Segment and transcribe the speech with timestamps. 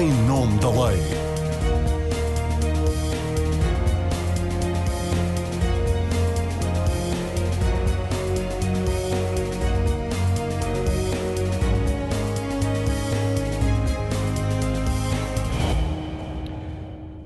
[0.00, 1.28] em nome da lei.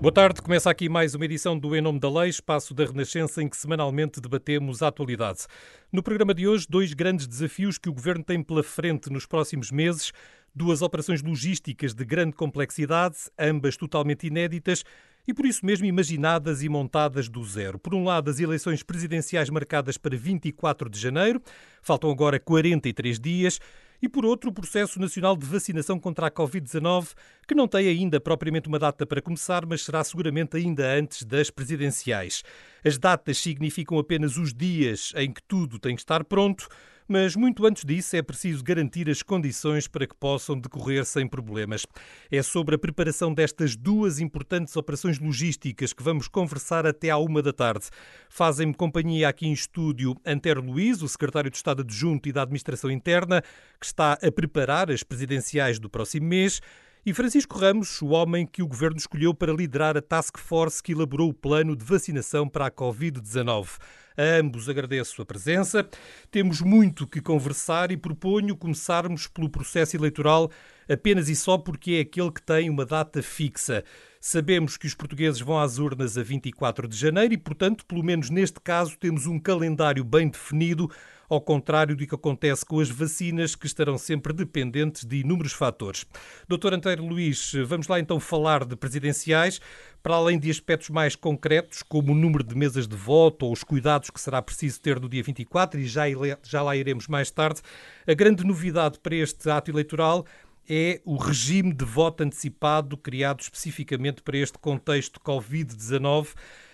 [0.00, 3.40] Boa tarde, começa aqui mais uma edição do Em Nome da Lei, espaço da Renascença
[3.40, 5.46] em que semanalmente debatemos a atualidade.
[5.92, 9.70] No programa de hoje, dois grandes desafios que o Governo tem pela frente nos próximos
[9.70, 10.10] meses,
[10.54, 14.84] duas operações logísticas de grande complexidade, ambas totalmente inéditas
[15.26, 17.78] e por isso mesmo imaginadas e montadas do zero.
[17.78, 21.40] Por um lado, as eleições presidenciais marcadas para 24 de janeiro,
[21.80, 23.60] faltam agora 43 dias,
[24.02, 27.10] e por outro, o processo nacional de vacinação contra a Covid-19,
[27.46, 31.50] que não tem ainda propriamente uma data para começar, mas será seguramente ainda antes das
[31.50, 32.42] presidenciais.
[32.84, 36.66] As datas significam apenas os dias em que tudo tem que estar pronto.
[37.12, 41.84] Mas muito antes disso é preciso garantir as condições para que possam decorrer sem problemas.
[42.30, 47.42] É sobre a preparação destas duas importantes operações logísticas que vamos conversar até à uma
[47.42, 47.84] da tarde.
[48.30, 52.90] Fazem-me companhia aqui em estúdio Antero Luiz, o secretário de Estado adjunto e da Administração
[52.90, 53.42] Interna,
[53.78, 56.62] que está a preparar as presidenciais do próximo mês
[57.04, 60.92] e Francisco Ramos, o homem que o governo escolheu para liderar a task force que
[60.92, 63.70] elaborou o plano de vacinação para a Covid-19.
[64.16, 65.88] A ambos agradeço a presença.
[66.30, 70.50] Temos muito que conversar e proponho começarmos pelo processo eleitoral
[70.92, 73.82] apenas e só porque é aquele que tem uma data fixa.
[74.20, 78.30] Sabemos que os portugueses vão às urnas a 24 de janeiro e, portanto, pelo menos
[78.30, 80.88] neste caso, temos um calendário bem definido
[81.28, 86.04] ao contrário do que acontece com as vacinas, que estarão sempre dependentes de inúmeros fatores.
[86.46, 89.58] Doutor Anteiro Luís, vamos lá então falar de presidenciais,
[90.02, 93.64] para além de aspectos mais concretos, como o número de mesas de voto ou os
[93.64, 96.02] cuidados que será preciso ter no dia 24, e já,
[96.42, 97.62] já lá iremos mais tarde,
[98.06, 100.26] a grande novidade para este ato eleitoral
[100.68, 106.28] é o regime de voto antecipado criado especificamente para este contexto Covid-19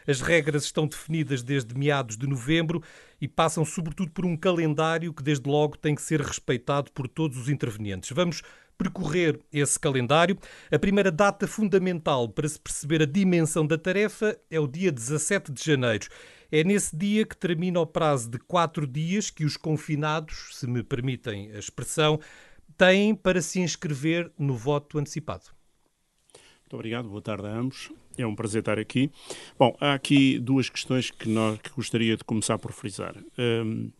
[0.09, 2.83] as regras estão definidas desde meados de novembro
[3.21, 7.37] e passam sobretudo por um calendário que desde logo tem que ser respeitado por todos
[7.37, 8.11] os intervenientes.
[8.12, 8.43] Vamos
[8.79, 10.39] percorrer esse calendário.
[10.73, 15.53] A primeira data fundamental para se perceber a dimensão da tarefa é o dia 17
[15.53, 16.09] de janeiro.
[16.51, 20.83] É nesse dia que termina o prazo de quatro dias que os confinados, se me
[20.83, 22.19] permitem a expressão,
[22.78, 25.47] têm para se inscrever no voto antecipado.
[26.61, 27.91] Muito obrigado, boa tarde a ambos.
[28.16, 29.11] É um prazer estar aqui.
[29.59, 33.17] Bom, há aqui duas questões que, nós, que gostaria de começar por frisar.
[33.38, 33.91] Um,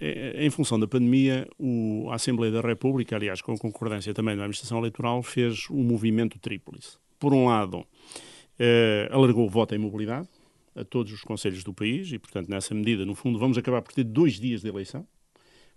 [0.00, 4.78] em função da pandemia, o, a Assembleia da República, aliás, com concordância também da Administração
[4.78, 6.98] Eleitoral, fez o um movimento tríplice.
[7.20, 7.86] Por um lado,
[8.58, 10.28] eh, alargou o voto em mobilidade
[10.74, 13.92] a todos os conselhos do país e, portanto, nessa medida, no fundo, vamos acabar por
[13.92, 15.06] ter dois dias de eleição,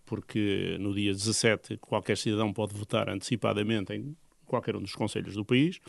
[0.07, 4.15] porque no dia 17 qualquer cidadão pode votar antecipadamente em
[4.47, 5.79] qualquer um dos conselhos do país.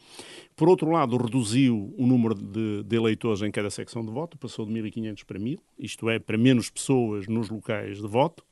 [0.57, 4.67] Por outro lado, reduziu o número de, de eleitores em cada secção de voto, passou
[4.67, 8.45] de 1.500 para 1.000, isto é, para menos pessoas nos locais de voto.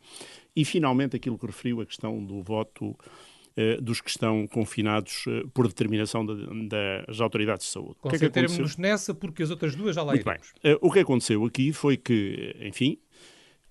[0.55, 2.97] E, finalmente, aquilo que referiu, a questão do voto
[3.59, 7.97] eh, dos que estão confinados eh, por determinação de, das autoridades de saúde.
[8.03, 10.53] Concentremos-nos nessa, porque as outras duas já lá Muito iremos.
[10.63, 10.73] Bem.
[10.75, 12.99] Eh, o que aconteceu aqui foi que, enfim,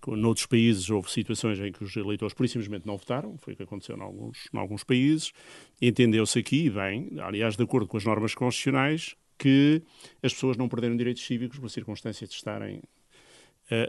[0.08, 3.64] Noutros países houve situações em que os eleitores, por simplesmente, não votaram, foi o que
[3.64, 5.32] aconteceu em alguns, em alguns países.
[5.82, 9.82] Entendeu-se aqui, bem, aliás, de acordo com as normas constitucionais, que
[10.22, 12.82] as pessoas não perderam direitos cívicos por circunstância de estarem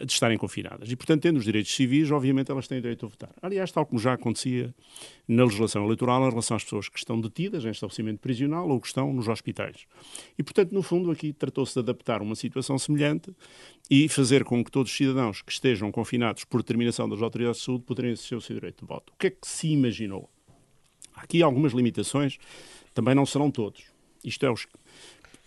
[0.04, 0.90] de estarem confinadas.
[0.90, 3.30] E, portanto, tendo os direitos civis, obviamente elas têm direito a votar.
[3.42, 4.74] Aliás, tal como já acontecia
[5.28, 8.86] na legislação eleitoral em relação às pessoas que estão detidas em estabelecimento prisional ou que
[8.86, 9.86] estão nos hospitais.
[10.38, 13.34] E, portanto, no fundo, aqui tratou-se de adaptar uma situação semelhante
[13.90, 17.66] e fazer com que todos os cidadãos que estejam confinados por determinação das autoridades de
[17.66, 19.12] saúde poderem exercer o seu direito de voto.
[19.12, 20.30] O que é que se imaginou?
[21.14, 22.38] Aqui algumas limitações,
[22.94, 23.84] também não serão todos.
[24.24, 24.66] Isto é, os,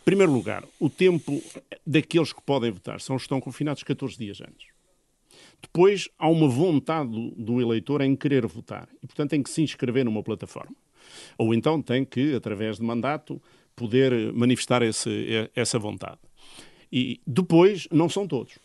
[0.10, 1.40] primeiro lugar, o tempo
[1.86, 4.70] daqueles que podem votar são os que estão confinados 14 dias antes.
[5.62, 10.04] Depois, há uma vontade do, eleitor em querer votar e, portanto, tem que se inscrever
[10.04, 10.76] numa plataforma.
[11.38, 13.40] Ou então tem que, através de mandato,
[13.76, 16.18] poder manifestar esse, essa vontade.
[16.92, 18.58] E depois, não são todos.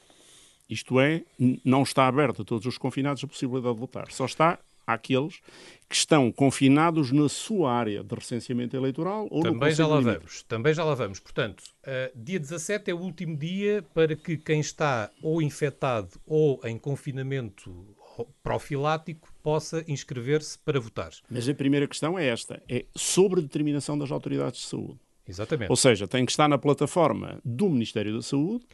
[0.70, 1.25] Isto é,
[1.62, 4.11] não está aberto a todos os confinados a possibilidade de votar.
[4.11, 5.40] Só está àqueles
[5.88, 10.42] que estão confinados na sua área de recenseamento eleitoral ou também no já lá vamos
[10.42, 11.20] Também já lá vamos.
[11.20, 16.60] Portanto, uh, dia 17 é o último dia para que quem está ou infectado ou
[16.64, 17.94] em confinamento
[18.42, 21.10] profilático possa inscrever-se para votar.
[21.28, 24.98] Mas a primeira questão é esta, é sobre determinação das autoridades de saúde.
[25.26, 25.70] Exatamente.
[25.70, 28.66] Ou seja, tem que estar na plataforma do Ministério da Saúde,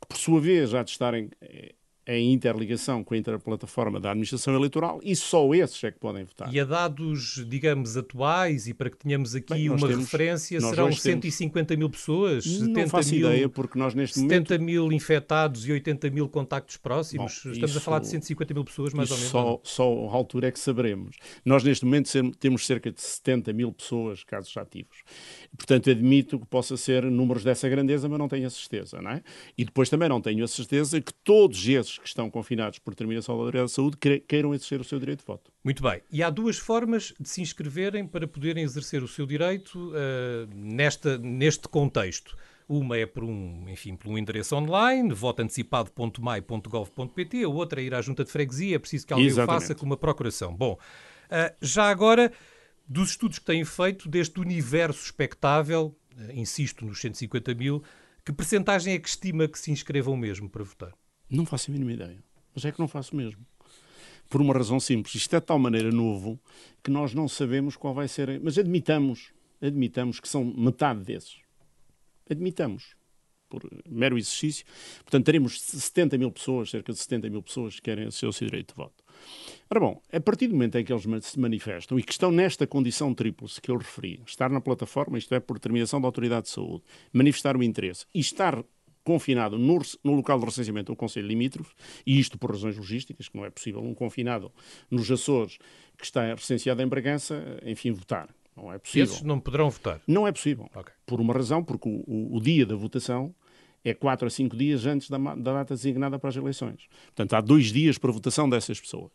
[0.00, 1.74] que por sua vez já de estarem eh,
[2.06, 6.52] em interligação com a interplataforma da administração eleitoral e só esses é que podem votar.
[6.54, 10.92] E a dados, digamos, atuais e para que tenhamos aqui Bem, uma temos, referência, serão
[10.92, 11.78] 150 temos...
[11.78, 12.46] mil pessoas?
[12.46, 14.64] Não 70 faço mil, ideia, porque nós neste 70 momento...
[14.64, 17.40] mil infectados e 80 mil contactos próximos?
[17.44, 19.30] Bom, Estamos isso, a falar de 150 mil pessoas, mais ou menos?
[19.32, 21.16] Só, só a altura é que saberemos.
[21.44, 24.98] Nós neste momento temos cerca de 70 mil pessoas, casos ativos.
[25.56, 29.22] Portanto, admito que possa ser números dessa grandeza, mas não tenho a certeza, não é?
[29.58, 33.34] E depois também não tenho a certeza que todos esses que estão confinados por determinação
[33.34, 33.96] da Autoridade de Saúde
[34.26, 35.50] queiram exercer o seu direito de voto.
[35.64, 36.00] Muito bem.
[36.10, 39.94] E há duas formas de se inscreverem para poderem exercer o seu direito uh,
[40.54, 42.36] nesta, neste contexto.
[42.68, 48.02] Uma é por um, enfim, por um endereço online, votoantecipado.mai.gov.pt, a outra é ir à
[48.02, 49.56] junta de freguesia, é preciso que alguém Exatamente.
[49.56, 50.52] o faça com uma procuração.
[50.52, 52.32] Bom, uh, já agora,
[52.88, 57.84] dos estudos que têm feito deste universo expectável, uh, insisto nos 150 mil,
[58.24, 60.92] que percentagem é que estima que se inscrevam mesmo para votar?
[61.28, 62.22] Não faço a mínima ideia.
[62.54, 63.44] Mas é que não faço mesmo.
[64.30, 65.14] Por uma razão simples.
[65.14, 66.40] Isto é de tal maneira novo
[66.82, 68.40] que nós não sabemos qual vai ser.
[68.42, 71.36] Mas admitamos, admitamos que são metade desses.
[72.30, 72.96] Admitamos.
[73.48, 74.64] Por mero exercício.
[75.04, 78.74] Portanto, teremos 70 mil pessoas, cerca de 70 mil pessoas que querem o seu direito
[78.74, 79.04] de voto.
[79.70, 82.66] Ora bom, a partir do momento em que eles se manifestam e que estão nesta
[82.66, 86.50] condição tríplice que eu referi, estar na plataforma, isto é, por determinação da Autoridade de
[86.52, 86.82] Saúde,
[87.12, 88.64] manifestar o interesse e estar
[89.06, 91.72] confinado no, no, local de recenseamento do Conselho Limítrofe,
[92.04, 94.50] e isto por razões logísticas, que não é possível um confinado
[94.90, 95.58] nos Açores
[95.96, 98.28] que está recenseado em Bragança, enfim, votar.
[98.56, 99.04] Não é possível.
[99.04, 100.00] Esses não poderão votar?
[100.08, 100.68] Não é possível.
[100.74, 100.92] Okay.
[101.06, 103.32] Por uma razão, porque o, o, o, dia da votação
[103.84, 106.88] é 4 a 5 dias antes da, da data designada para as eleições.
[107.04, 109.12] Portanto, há dois dias para a votação dessas pessoas.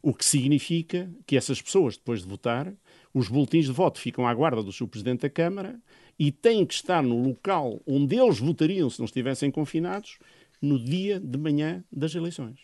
[0.00, 2.72] O que significa que essas pessoas, depois de votar,
[3.12, 5.80] os boletins de voto ficam à guarda do seu Presidente da Câmara
[6.18, 10.18] e têm que estar no local onde eles votariam se não estivessem confinados
[10.60, 12.60] no dia de manhã das eleições.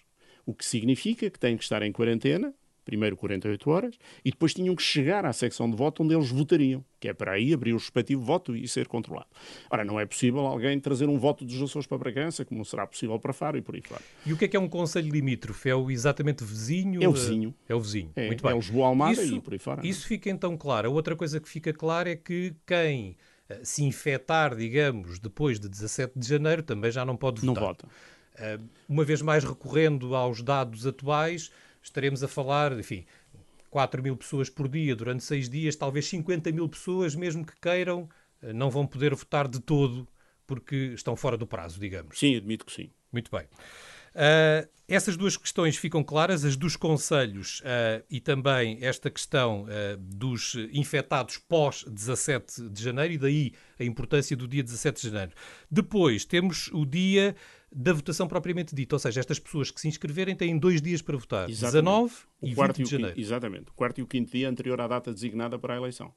[0.46, 2.54] O que significa que têm que estar em quarentena,
[2.84, 6.82] primeiro 48 horas, e depois tinham que chegar à secção de voto onde eles votariam,
[6.98, 9.28] que é para aí abrir o respectivo voto e ser controlado.
[9.70, 13.18] Ora, não é possível alguém trazer um voto dos Açores para Bragança, como será possível
[13.18, 14.00] para Faro e por aí fora.
[14.24, 15.68] E o que é que é um conselho limítrofe?
[15.68, 17.02] É o exatamente vizinho?
[17.02, 17.54] É o vizinho.
[17.68, 18.10] É o vizinho.
[18.16, 18.52] É, Muito bem.
[18.52, 19.86] É Lisboa Almada isso, e por aí fora.
[19.86, 20.88] Isso fica então claro.
[20.88, 23.18] A outra coisa que fica clara é que quem
[23.62, 27.54] se infectar, digamos, depois de 17 de janeiro, também já não pode votar.
[27.54, 27.88] Não vota.
[28.36, 28.58] Eh,
[28.88, 31.50] uma vez mais recorrendo aos dados atuais,
[31.82, 33.04] estaremos a falar, enfim,
[33.70, 38.08] 4 mil pessoas por dia durante seis dias, talvez 50 mil pessoas, mesmo que queiram,
[38.42, 40.06] eh, não vão poder votar de todo
[40.46, 42.18] porque estão fora do prazo, digamos.
[42.18, 42.90] Sim, admito que sim.
[43.12, 43.46] Muito bem.
[44.18, 49.96] Uh, essas duas questões ficam claras, as dos conselhos uh, e também esta questão uh,
[49.96, 55.32] dos infectados pós 17 de janeiro, e daí a importância do dia 17 de janeiro.
[55.70, 57.36] Depois temos o dia
[57.70, 61.16] da votação propriamente dita, ou seja, estas pessoas que se inscreverem têm dois dias para
[61.16, 61.84] votar, exatamente.
[61.84, 63.14] 19 e 20 de janeiro.
[63.14, 66.12] Quinto, exatamente, o quarto e o quinto dia anterior à data designada para a eleição.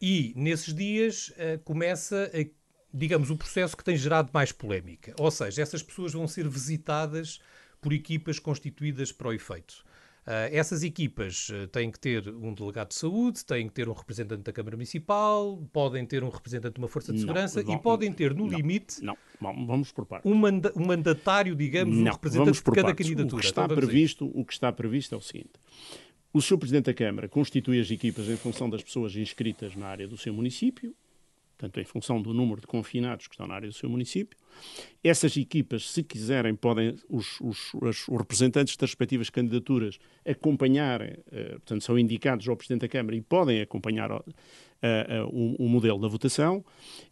[0.00, 1.32] E nesses dias
[1.64, 2.38] começa a
[2.92, 5.14] digamos, o processo que tem gerado mais polémica.
[5.18, 7.40] Ou seja, essas pessoas vão ser visitadas
[7.80, 9.84] por equipas constituídas para o efeito.
[10.28, 13.94] Uh, essas equipas uh, têm que ter um delegado de saúde, têm que ter um
[13.94, 17.78] representante da Câmara Municipal, podem ter um representante de uma força de segurança não, e
[17.78, 20.30] podem ter, no não, limite, não, vamos por partes.
[20.30, 23.06] Um, manda um mandatário, digamos, um representante de cada partes.
[23.06, 23.36] candidatura.
[23.36, 25.52] O que, está então, previsto, o que está previsto é o seguinte.
[26.30, 26.58] O Sr.
[26.58, 30.34] Presidente da Câmara constitui as equipas em função das pessoas inscritas na área do seu
[30.34, 30.94] município,
[31.58, 34.38] portanto, em função do número de confinados que estão na área do seu município.
[35.02, 41.82] Essas equipas, se quiserem, podem, os, os, os representantes das respectivas candidaturas acompanhar, uh, portanto,
[41.82, 46.06] são indicados ao Presidente da Câmara e podem acompanhar uh, uh, o, o, modelo da
[46.06, 46.64] votação.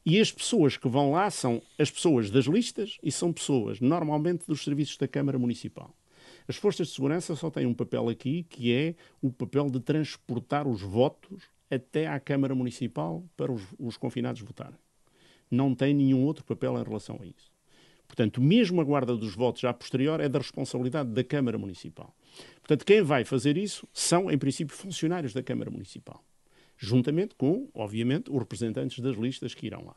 [0.05, 4.47] E as pessoas que vão lá são as pessoas das listas e são pessoas, normalmente,
[4.47, 5.93] dos serviços da Câmara Municipal.
[6.47, 10.69] As forças de segurança só têm um papel aqui, que é o papel de transportar
[10.69, 14.79] os votos até à Câmara Municipal para os, os confinados votarem.
[15.51, 17.57] Não tem nenhum outro papel em relação a isso.
[18.07, 22.15] Portanto, mesmo a guarda dos votos já posterior é da responsabilidade da Câmara Municipal.
[22.59, 26.23] Portanto, quem vai fazer isso são, em princípio, funcionários da Câmara Municipal.
[26.79, 29.97] Juntamente com, obviamente, os representantes das listas que irão lá.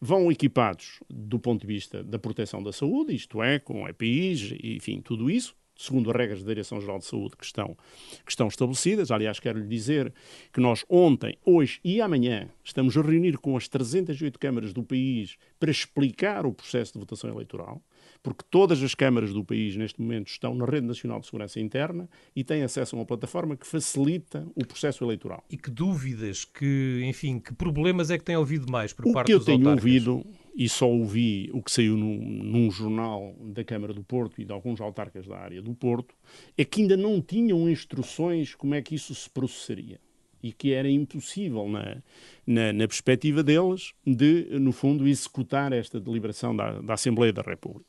[0.00, 5.00] Vão equipados do ponto de vista da proteção da saúde, isto é, com EPIs, enfim,
[5.00, 7.76] tudo isso, segundo as regras da Direção-Geral de Saúde que estão,
[8.24, 9.10] que estão estabelecidas.
[9.10, 10.12] Aliás, quero lhe dizer
[10.52, 15.36] que nós ontem, hoje e amanhã estamos a reunir com as 308 câmaras do país
[15.58, 17.80] para explicar o processo de votação eleitoral,
[18.22, 22.08] porque todas as câmaras do país neste momento estão na Rede Nacional de Segurança Interna
[22.34, 25.44] e têm acesso a uma plataforma que facilita o processo eleitoral.
[25.50, 29.32] E que dúvidas, que, enfim, que problemas é que têm ouvido mais por o parte
[29.32, 33.62] dos que eu tenho ouvido e só ouvi o que saiu num, num, jornal da
[33.62, 36.14] Câmara do Porto e de alguns autarcas da área do Porto,
[36.56, 40.00] é que ainda não tinham instruções como é que isso se processaria
[40.42, 42.02] e que era impossível, na,
[42.46, 47.86] na, na, perspectiva deles, de, no fundo, executar esta deliberação da, da, Assembleia da República.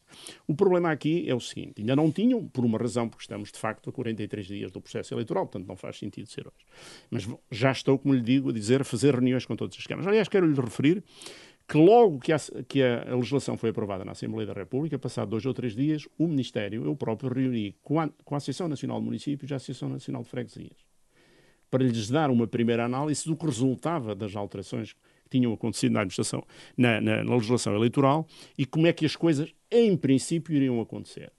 [0.48, 3.60] O problema aqui é o seguinte: ainda não tinham, por uma razão, porque estamos de
[3.60, 6.66] facto a 43 dias do processo eleitoral, portanto não faz sentido ser hoje.
[7.10, 10.08] Mas já estou, como lhe digo, a dizer, a fazer reuniões com todas as câmaras.
[10.08, 11.04] Aliás, quero lhe referir
[11.68, 15.46] que logo que a, que a, legislação foi aprovada na Assembleia da República, passado dois
[15.46, 19.06] ou três dias, o Ministério, eu próprio, reuni com a, com a Associação Nacional de
[19.06, 20.89] Municípios e a Associação Nacional de Freguesias
[21.70, 26.02] para lhes dar uma primeira análise do que resultava das alterações que tinham acontecido na
[26.02, 26.44] administração,
[26.78, 31.32] na, na, na legislação eleitoral e como é que as coisas, em princípio, iriam acontecer.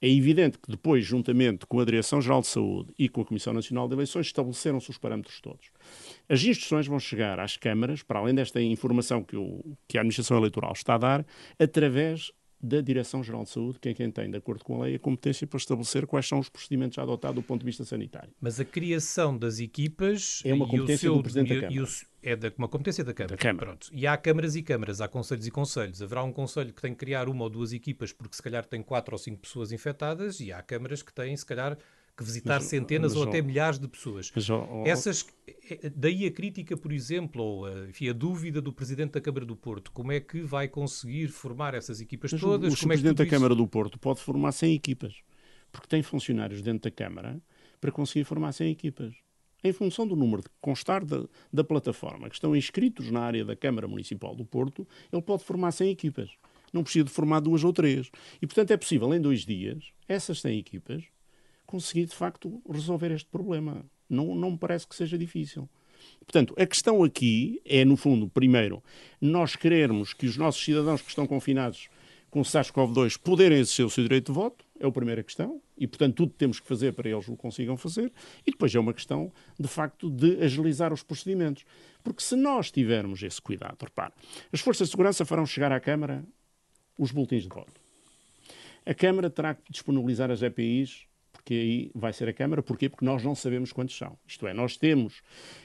[0.00, 3.88] É evidente que depois, juntamente com a Direção-Geral de Saúde e com a Comissão Nacional
[3.88, 5.72] de Eleições, estabeleceram-se os parâmetros todos.
[6.28, 10.36] As instruções vão chegar às câmaras, para além desta informação que, o, que a Administração
[10.36, 11.26] Eleitoral está a dar,
[11.58, 12.30] através
[12.60, 15.46] da Direção-Geral de Saúde, que é quem tem, de acordo com a lei, a competência
[15.46, 18.30] para estabelecer quais são os procedimentos a adotar do ponto de vista sanitário.
[18.40, 21.84] Mas a criação das equipas é uma competência seu, do Presidente da Câmara.
[21.84, 21.88] O,
[22.20, 23.36] é da, uma competência da Câmara.
[23.36, 23.66] Da Câmara.
[23.66, 23.88] Pronto.
[23.92, 26.02] E há câmaras e câmaras, há conselhos e conselhos.
[26.02, 28.82] Haverá um conselho que tem que criar uma ou duas equipas porque se calhar tem
[28.82, 31.78] quatro ou cinco pessoas infectadas e há câmaras que têm, se calhar,
[32.18, 34.32] que visitar mas, centenas mas, ou até milhares de pessoas.
[34.34, 34.48] Mas,
[34.84, 35.24] Essas,
[35.70, 39.54] é, daí a crítica, por exemplo, ou enfim, a dúvida do Presidente da Câmara do
[39.54, 42.72] Porto, como é que vai conseguir formar essas equipas todas?
[42.72, 45.14] O, o como Presidente é da Câmara do Porto pode formar 100 equipas,
[45.70, 47.40] porque tem funcionários dentro da Câmara
[47.80, 49.14] para conseguir formar 100 equipas.
[49.62, 53.54] Em função do número de constar da, da plataforma que estão inscritos na área da
[53.54, 56.30] Câmara Municipal do Porto, ele pode formar 100 equipas.
[56.72, 58.10] Não precisa de formar duas ou três.
[58.42, 61.04] E, portanto, é possível, em dois dias, essas 100 equipas
[61.68, 63.84] conseguir, de facto, resolver este problema.
[64.08, 65.68] Não, não me parece que seja difícil.
[66.20, 68.82] Portanto, a questão aqui é, no fundo, primeiro,
[69.20, 71.88] nós querermos que os nossos cidadãos que estão confinados
[72.30, 76.16] com SARS-CoV-2 poderem exercer o seu direito de voto, é a primeira questão, e, portanto,
[76.16, 78.12] tudo temos que fazer para eles o consigam fazer,
[78.46, 81.64] e depois é uma questão, de facto, de agilizar os procedimentos.
[82.02, 84.12] Porque se nós tivermos esse cuidado, repare,
[84.52, 86.24] as forças de segurança farão chegar à Câmara
[86.98, 87.80] os boletins de voto.
[88.86, 91.06] A Câmara terá que disponibilizar as EPIs
[91.48, 92.62] porque aí vai ser a Câmara.
[92.62, 92.90] Porquê?
[92.90, 94.18] Porque nós não sabemos quantos são.
[94.26, 95.22] Isto é, nós temos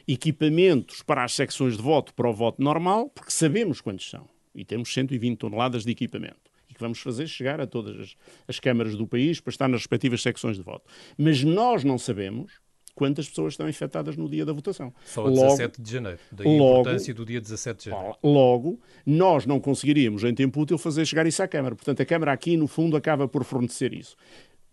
[0.07, 4.29] equipamentos para as secções de voto para o voto normal, porque sabemos quantos são.
[4.55, 6.37] E temos 120 toneladas de equipamento.
[6.69, 8.15] E que vamos fazer chegar a todas as,
[8.47, 10.89] as câmaras do país para estar nas respectivas secções de voto.
[11.17, 12.61] Mas nós não sabemos
[12.95, 14.93] quantas pessoas estão infectadas no dia da votação.
[15.03, 16.19] Só a logo, 17 de janeiro.
[16.31, 18.17] Daí logo, a importância do dia 17 de janeiro.
[18.23, 21.75] Logo, nós não conseguiríamos, em tempo útil, fazer chegar isso à Câmara.
[21.75, 24.15] Portanto, a Câmara aqui, no fundo, acaba por fornecer isso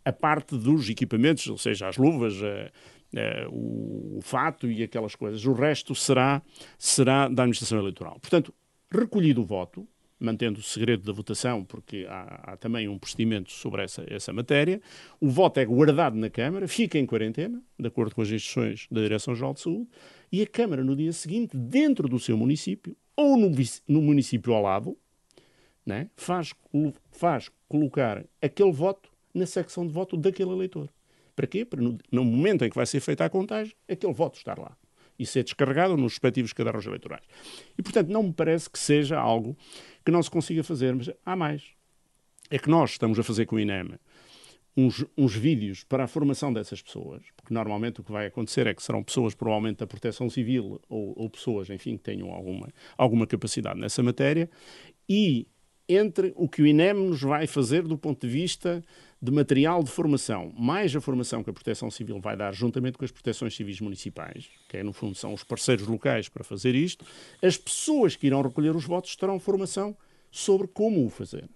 [0.04, 2.70] a parte dos equipamentos, ou seja, as luvas, a,
[3.18, 5.44] a, o, o, fato e aquelas coisas.
[5.44, 6.42] O resto será,
[6.78, 8.18] será da administração eleitoral.
[8.20, 8.54] Portanto,
[8.90, 9.86] recolhido o voto,
[10.18, 14.80] mantendo o segredo da votação, porque há, há, também um procedimento sobre essa, essa matéria.
[15.18, 19.00] O voto é guardado na Câmara, fica em quarentena, de acordo com as instruções da
[19.00, 19.88] Direção-Geral de Saúde,
[20.30, 23.50] e a Câmara, no dia seguinte, dentro do seu município, ou no,
[23.88, 24.96] no município ao lado,
[25.84, 26.54] né, faz,
[27.10, 30.88] faz colocar aquele voto na secção de voto daquele eleitor.
[31.34, 31.64] Para quê?
[31.64, 34.76] Para no, no momento em que vai ser feita a contagem, aquele voto estar lá
[35.18, 37.24] e ser descarregado nos respectivos cadernos eleitorais.
[37.78, 39.56] E, portanto, não me parece que seja algo
[40.04, 41.62] que não se consiga fazer, mas há mais.
[42.48, 43.98] É que nós estamos a fazer com o INEM
[44.76, 48.74] uns, uns vídeos para a formação dessas pessoas, porque normalmente o que vai acontecer é
[48.74, 53.26] que serão pessoas provavelmente da proteção civil ou, ou pessoas, enfim, que tenham alguma, alguma
[53.26, 54.48] capacidade nessa matéria,
[55.08, 55.46] e
[55.94, 58.82] entre o que o INEM nos vai fazer do ponto de vista
[59.22, 63.04] de material de formação, mais a formação que a Proteção Civil vai dar juntamente com
[63.04, 67.04] as proteções civis municipais, que é, no fundo são os parceiros locais para fazer isto,
[67.42, 69.94] as pessoas que irão recolher os votos terão formação
[70.30, 71.48] sobre como o fazer.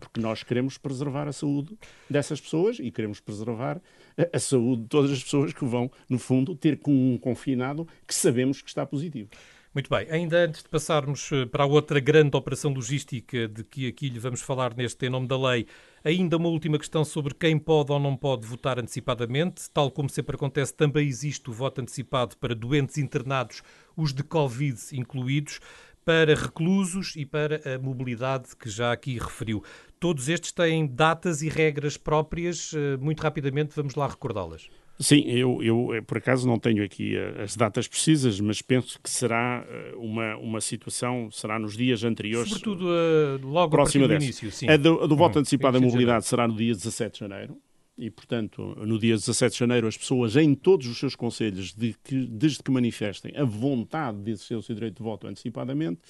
[0.00, 1.76] Porque nós queremos preservar a saúde
[2.08, 3.80] dessas pessoas e queremos preservar
[4.16, 7.86] a, a saúde de todas as pessoas que vão, no fundo, ter com um confinado
[8.06, 9.28] que sabemos que está positivo.
[9.74, 13.88] Muito bem, ainda antes de passarmos eh, para a outra grande operação logística de que
[13.88, 15.66] aqui lhe vamos falar neste Em Nome da Lei,
[16.04, 19.68] ainda uma última questão sobre quem pode ou não pode votar antecipadamente.
[19.72, 23.62] Tal como sempre acontece, também existe o voto antecipado para doentes internados,
[23.96, 25.58] os de Covid incluídos,
[26.04, 29.64] para reclusos e para a mobilidade que já aqui referiu.
[29.98, 32.70] Todos estes têm datas e regras próprias.
[32.72, 34.68] Eh, muito rapidamente, vamos lá recordá-las.
[34.98, 39.00] Sim, eu, eu eh, por acaso não tenho aqui eh, as datas precisas, mas penso
[39.02, 42.48] que será eh, uma, uma situação, será nos dias anteriores.
[42.48, 44.68] Sobretudo uh, logo próximo do início, sim.
[44.68, 45.40] A do, a do voto uhum.
[45.40, 47.58] antecipado da mobilidade será no dia 17 de janeiro.
[47.98, 51.94] e, portanto, no dia 17 de janeiro, as pessoas em todos os seus conselhos, de
[52.04, 56.00] que, desde que manifestem a vontade de exercer o seu direito de voto antecipadamente,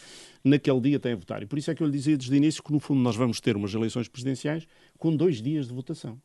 [0.45, 1.43] naquele dia têm a votar.
[1.43, 3.17] E por isso é que eu lhe dizia desde o início que, no fundo, nós
[3.17, 4.67] vamos ter umas eleições presidenciais
[4.99, 6.21] com dois dias de votação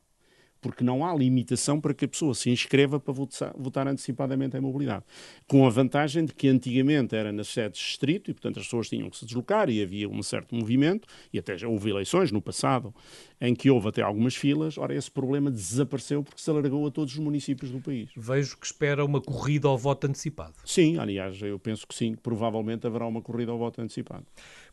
[0.61, 4.61] porque não há limitação para que a pessoa se inscreva para votar, votar antecipadamente em
[4.61, 5.03] mobilidade.
[5.47, 9.09] Com a vantagem de que antigamente era nas sedes distrito e, portanto, as pessoas tinham
[9.09, 12.93] que se deslocar e havia um certo movimento, e até já houve eleições no passado
[13.41, 14.77] em que houve até algumas filas.
[14.77, 18.09] Ora, esse problema desapareceu porque se alargou a todos os municípios do país.
[18.15, 20.53] Vejo que espera uma corrida ao voto antecipado.
[20.65, 24.25] Sim, aliás, eu penso que sim, que provavelmente haverá uma corrida ao voto antecipado.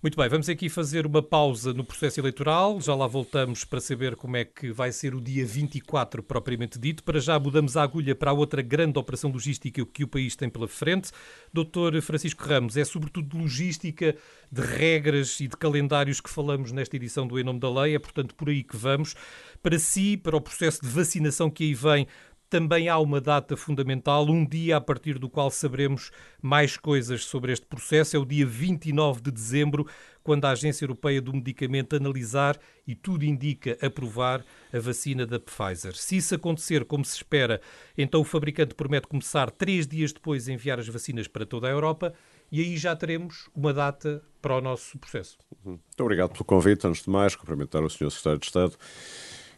[0.02, 2.81] Muito bem, vamos aqui fazer uma pausa no processo eleitoral.
[2.81, 7.02] Já lá voltamos para saber como é que vai ser o dia 24 propriamente dito.
[7.02, 10.49] Para já mudamos a agulha para a outra grande operação logística que o país tem
[10.49, 11.11] pela frente.
[11.52, 14.16] Doutor Francisco Ramos, é sobretudo de logística,
[14.50, 17.95] de regras e de calendários que falamos nesta edição do Em Nome da Lei.
[17.95, 19.14] É, portanto, por aí que vamos.
[19.62, 22.06] Para si, para o processo de vacinação que aí vem,
[22.49, 27.52] também há uma data fundamental, um dia a partir do qual saberemos mais coisas sobre
[27.52, 28.16] este processo.
[28.16, 29.87] É o dia 29 de dezembro,
[30.26, 35.95] quando a Agência Europeia do Medicamento analisar e tudo indica aprovar a vacina da Pfizer.
[35.95, 37.61] Se isso acontecer como se espera,
[37.97, 41.71] então o fabricante promete começar três dias depois a enviar as vacinas para toda a
[41.71, 42.12] Europa
[42.50, 45.38] e aí já teremos uma data para o nosso processo.
[45.64, 46.88] Muito obrigado pelo convite.
[46.88, 48.11] Antes de mais, cumprimentar o Sr.
[48.11, 48.76] Secretário de Estado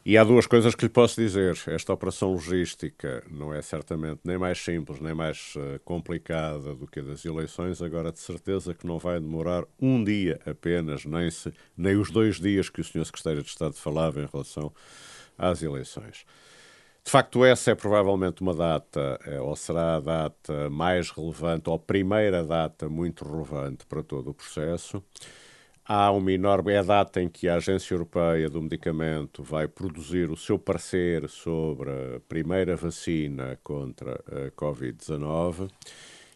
[0.05, 1.59] e há duas coisas que lhe posso dizer.
[1.67, 7.01] Esta operação logística não é certamente nem mais simples, nem mais uh, complicada do que
[7.01, 7.83] a das eleições.
[7.83, 12.41] Agora, de certeza que não vai demorar um dia apenas, nem, se, nem os dois
[12.41, 13.05] dias que o Sr.
[13.05, 14.73] Secretário de Estado falava em relação
[15.37, 16.25] às eleições.
[17.05, 21.77] De facto, essa é provavelmente uma data, é, ou será a data mais relevante, ou
[21.77, 25.03] a primeira data muito relevante para todo o processo
[25.89, 26.75] há uma enorme.
[26.75, 31.27] É a data em que a Agência Europeia do Medicamento vai produzir o seu parecer
[31.31, 35.71] sobre a primeira vacina contra a Covid-19.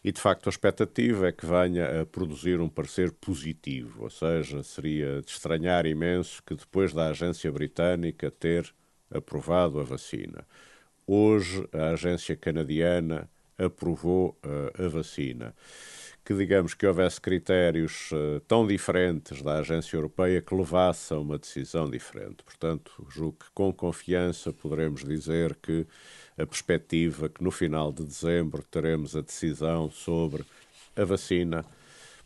[0.03, 4.61] E de facto a expectativa é que venha a produzir um parecer positivo, ou seja,
[4.63, 8.75] seria de estranhar imenso que depois da agência britânica ter
[9.15, 10.45] aprovado a vacina.
[11.07, 15.55] Hoje a agência canadiana aprovou uh, a vacina
[16.25, 21.39] que, digamos, que houvesse critérios uh, tão diferentes da agência europeia que levasse a uma
[21.39, 22.45] decisão diferente.
[22.45, 25.87] Portanto, julgo que com confiança poderemos dizer que
[26.39, 30.45] a perspectiva que no final de dezembro teremos a decisão sobre
[30.97, 31.65] a vacina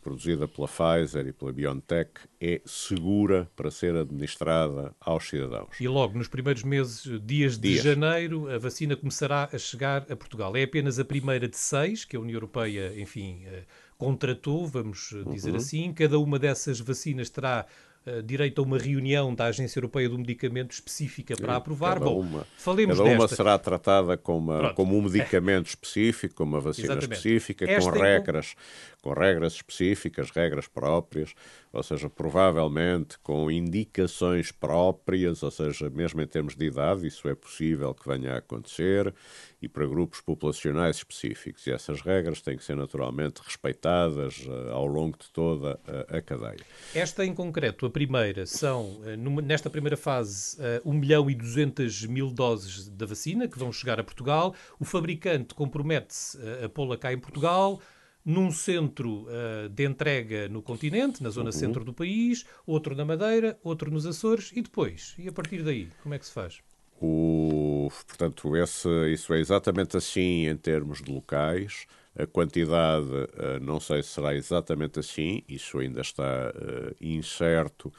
[0.07, 5.75] produzida pela Pfizer e pela BioNTech é segura para ser administrada aos cidadãos.
[5.81, 7.83] E logo nos primeiros meses, dias de dias.
[7.83, 10.55] janeiro, a vacina começará a chegar a Portugal.
[10.55, 13.63] É apenas a primeira de seis que a União Europeia, enfim, eh,
[13.97, 15.57] contratou, vamos dizer uhum.
[15.57, 15.93] assim.
[15.93, 17.65] Cada uma dessas vacinas terá
[18.05, 21.95] uh, direito a uma reunião da Agência Europeia do Medicamento específica Sim, para aprovar.
[21.95, 23.23] Cada Bom, uma, falemos cada desta.
[23.23, 27.17] uma será tratada como, uma, como um medicamento específico, como uma vacina Exatamente.
[27.17, 28.55] específica, Esta com é regras,
[29.01, 31.33] com regras específicas, regras próprias,
[31.71, 37.35] ou seja, provavelmente com indicações próprias, ou seja, mesmo em termos de idade, isso é
[37.35, 39.13] possível que venha a acontecer,
[39.61, 41.65] e para grupos populacionais específicos.
[41.67, 46.21] E essas regras têm que ser naturalmente respeitadas uh, ao longo de toda a, a,
[46.21, 46.65] cadeia.
[46.93, 51.35] Esta em concreto, a primeira, são, uh, numa, nesta primeira fase, uh, 1 milhão e
[51.35, 54.53] 200 mil doses da vacina que vão chegar a Portugal.
[54.79, 57.79] O fabricante compromete-se uh, a pô-la cá em Portugal
[58.27, 61.53] num centro uh, de entrega no continente, na zona uhum.
[61.53, 65.15] centro do país, outro na Madeira, outro nos Açores e depois?
[65.17, 66.59] E a partir daí, como é que se faz?
[66.99, 71.85] O, portanto, esse, isso é exatamente assim em termos de locais.
[72.19, 77.93] A quantidade, uh, não sei se será exatamente assim, isso ainda está uh, incerto.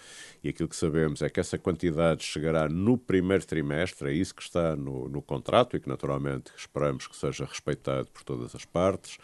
[0.44, 4.42] E aquilo que sabemos é que essa quantidade chegará no primeiro trimestre, é isso que
[4.42, 9.16] está no, no contrato e que, naturalmente, esperamos que seja respeitado por todas as partes.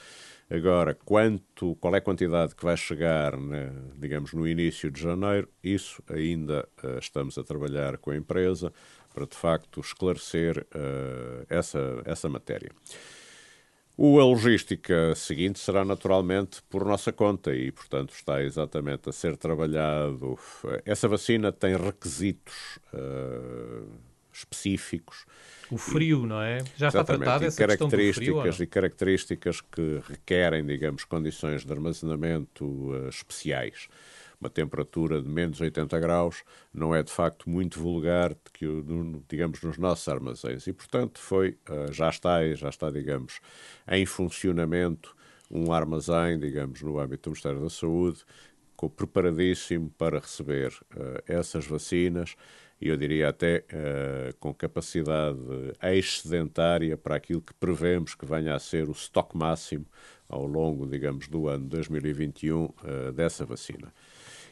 [0.50, 5.48] Agora, quanto, qual é a quantidade que vai chegar, né, digamos, no início de janeiro,
[5.62, 8.72] isso ainda uh, estamos a trabalhar com a empresa
[9.12, 12.70] para, de facto, esclarecer uh, essa, essa matéria.
[13.96, 19.36] O, a logística seguinte será naturalmente por nossa conta e, portanto, está exatamente a ser
[19.36, 20.36] trabalhado.
[20.84, 23.88] Essa vacina tem requisitos uh,
[24.32, 25.24] específicos
[25.70, 26.58] o frio, e, não é?
[26.76, 33.08] Já está tratado essa características frio, E características que requerem, digamos, condições de armazenamento uh,
[33.08, 33.88] especiais.
[34.40, 38.66] Uma temperatura de menos 80 graus não é de facto muito vulgar, que,
[39.28, 40.66] digamos, nos nossos armazéns.
[40.66, 43.40] E, portanto, foi, uh, já está, já está, digamos,
[43.88, 45.14] em funcionamento
[45.50, 48.24] um armazém, digamos, no âmbito do Ministério da Saúde,
[48.90, 52.36] preparadíssimo para receber uh, essas vacinas
[52.84, 55.38] e eu diria até uh, com capacidade
[55.82, 59.86] excedentária para aquilo que prevemos que venha a ser o estoque máximo
[60.28, 63.90] ao longo, digamos, do ano 2021 uh, dessa vacina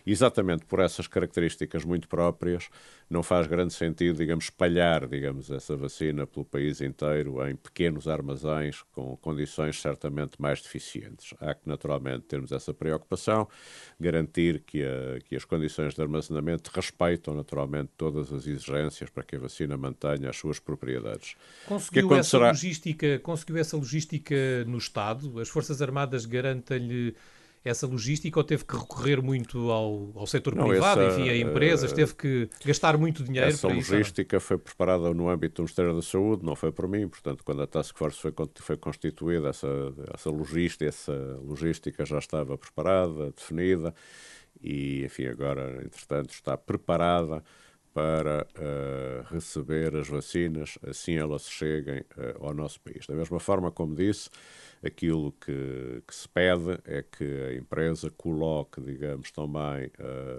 [0.07, 2.69] exatamente por essas características muito próprias,
[3.09, 8.83] não faz grande sentido, digamos, espalhar, digamos, essa vacina pelo país inteiro em pequenos armazéns
[8.93, 11.35] com condições certamente mais deficientes.
[11.41, 13.47] Há que, naturalmente, termos essa preocupação,
[14.01, 19.37] garantir que, a, que as condições de armazenamento respeitam, naturalmente, todas as exigências para que
[19.37, 21.37] a vacina mantenha as suas propriedades.
[21.67, 24.35] Conseguiu, essa, logística, conseguiu essa logística
[24.67, 25.39] no Estado?
[25.39, 27.15] As Forças Armadas garantem-lhe
[27.65, 31.37] essa logística ou teve que recorrer muito ao, ao setor não, privado, essa, enfim, a
[31.37, 35.63] empresas, uh, teve que gastar muito dinheiro essa para logística foi preparada no âmbito do
[35.63, 39.49] Ministério da Saúde, não foi por mim, portanto, quando a Task Force foi, foi constituída,
[39.49, 39.69] essa,
[40.13, 43.95] essa logística, essa logística já estava preparada, definida
[44.61, 47.43] e, enfim, agora, entretanto, está preparada
[47.95, 53.07] para uh, receber as vacinas, assim elas cheguem uh, ao nosso país.
[53.07, 54.31] Da mesma forma, como disse,
[54.85, 59.91] aquilo que, que, se pede é que a empresa coloque, digamos, também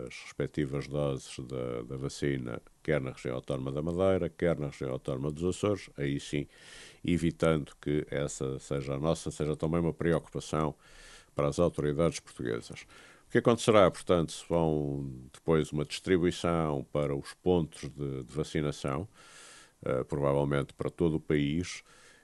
[0.06, 4.92] as respectivas doses da, da, vacina, quer na região autónoma da Madeira, quer na região
[4.92, 6.46] autónoma dos Açores, aí sim,
[7.06, 10.76] evitando que essa seja a nossa, seja também uma preocupação
[11.34, 12.82] para as autoridades portuguesas.
[13.28, 19.08] O que acontecerá, portanto, se vão depois uma distribuição para os pontos de, de vacinação,
[19.82, 21.84] uh, provavelmente para todo o país,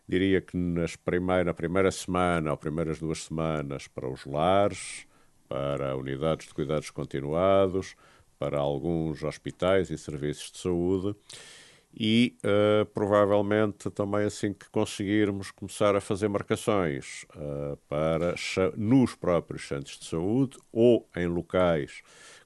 [0.10, 5.06] diria que nas primeira, na primeira semana ou primeiras duas semanas para os lares,
[5.48, 7.96] para unidades de cuidados continuados,
[8.40, 11.16] para alguns hospitais e serviços de saúde
[11.94, 18.34] e uh, provavelmente também assim que conseguirmos começar a fazer marcações uh, para
[18.76, 22.02] nos próprios centros de saúde ou em locais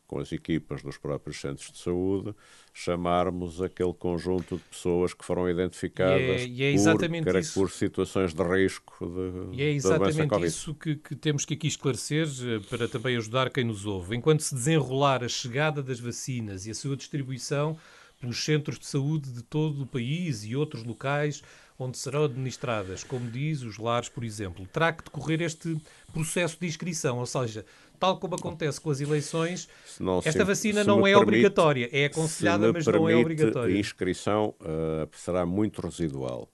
[0.07, 2.35] com as equipas dos próprios centros de saúde,
[2.73, 7.71] chamarmos aquele conjunto de pessoas que foram identificadas e é, e é por, isso, por,
[7.71, 12.59] situações de risco de, E é exatamente isso que, que, temos que aqui esclarecer eh,
[12.69, 14.15] para também ajudar quem nos ouve.
[14.15, 17.77] Enquanto se desenrolar a chegada das vacinas e a sua distribuição
[18.19, 21.43] pelos centros de saúde de todo o país e outros locais
[21.77, 25.77] onde serão administradas, como diz, os lares, por exemplo, terá que decorrer este
[26.13, 27.65] processo de inscrição, ou seja,
[28.03, 31.89] tal como acontece com as eleições, não, esta vacina não é permite, obrigatória.
[31.89, 33.73] É aconselhada, mas não é obrigatória.
[33.73, 36.49] A inscrição uh, será muito residual.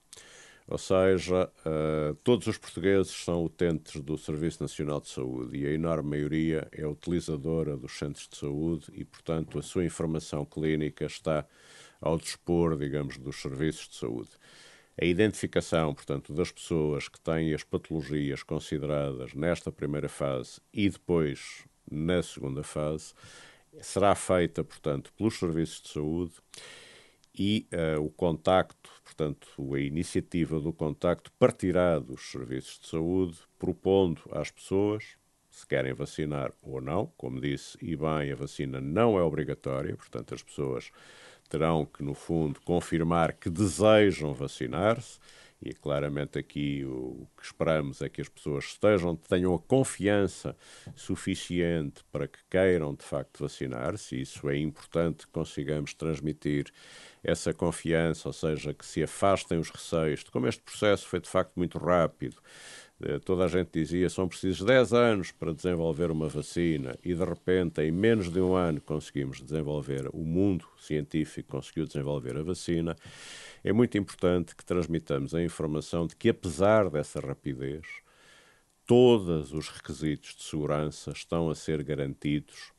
[0.68, 5.72] Ou seja, uh, todos os portugueses são utentes do Serviço Nacional de Saúde e a
[5.72, 11.44] enorme maioria é utilizadora dos centros de saúde e, portanto, a sua informação clínica está
[12.00, 14.30] ao dispor, digamos, dos serviços de saúde
[15.00, 21.64] a identificação, portanto, das pessoas que têm as patologias consideradas nesta primeira fase e depois
[21.90, 23.14] na segunda fase
[23.80, 26.34] será feita, portanto, pelos serviços de saúde
[27.34, 34.20] e uh, o contacto, portanto, a iniciativa do contacto partirá dos serviços de saúde, propondo
[34.32, 35.16] às pessoas
[35.48, 37.06] se querem vacinar ou não.
[37.16, 40.90] Como disse, e bem, a vacina não é obrigatória, portanto, as pessoas
[41.50, 45.18] terão que, no fundo, confirmar que desejam vacinar-se.
[45.62, 50.56] E claramente aqui o que esperamos é que as pessoas estejam, tenham a confiança
[50.96, 54.18] suficiente para que queiram de facto vacinar-se.
[54.18, 56.72] Isso é importante que consigamos transmitir
[57.22, 60.24] essa confiança, ou seja, que se afastem os receios.
[60.24, 62.38] Como este processo foi de facto muito rápido,
[63.24, 67.80] toda a gente dizia são precisos 10 anos para desenvolver uma vacina e de repente
[67.80, 72.96] em menos de um ano conseguimos desenvolver, o mundo científico conseguiu desenvolver a vacina,
[73.64, 77.86] é muito importante que transmitamos a informação de que apesar dessa rapidez,
[78.84, 82.72] todos os requisitos de segurança estão a ser garantidos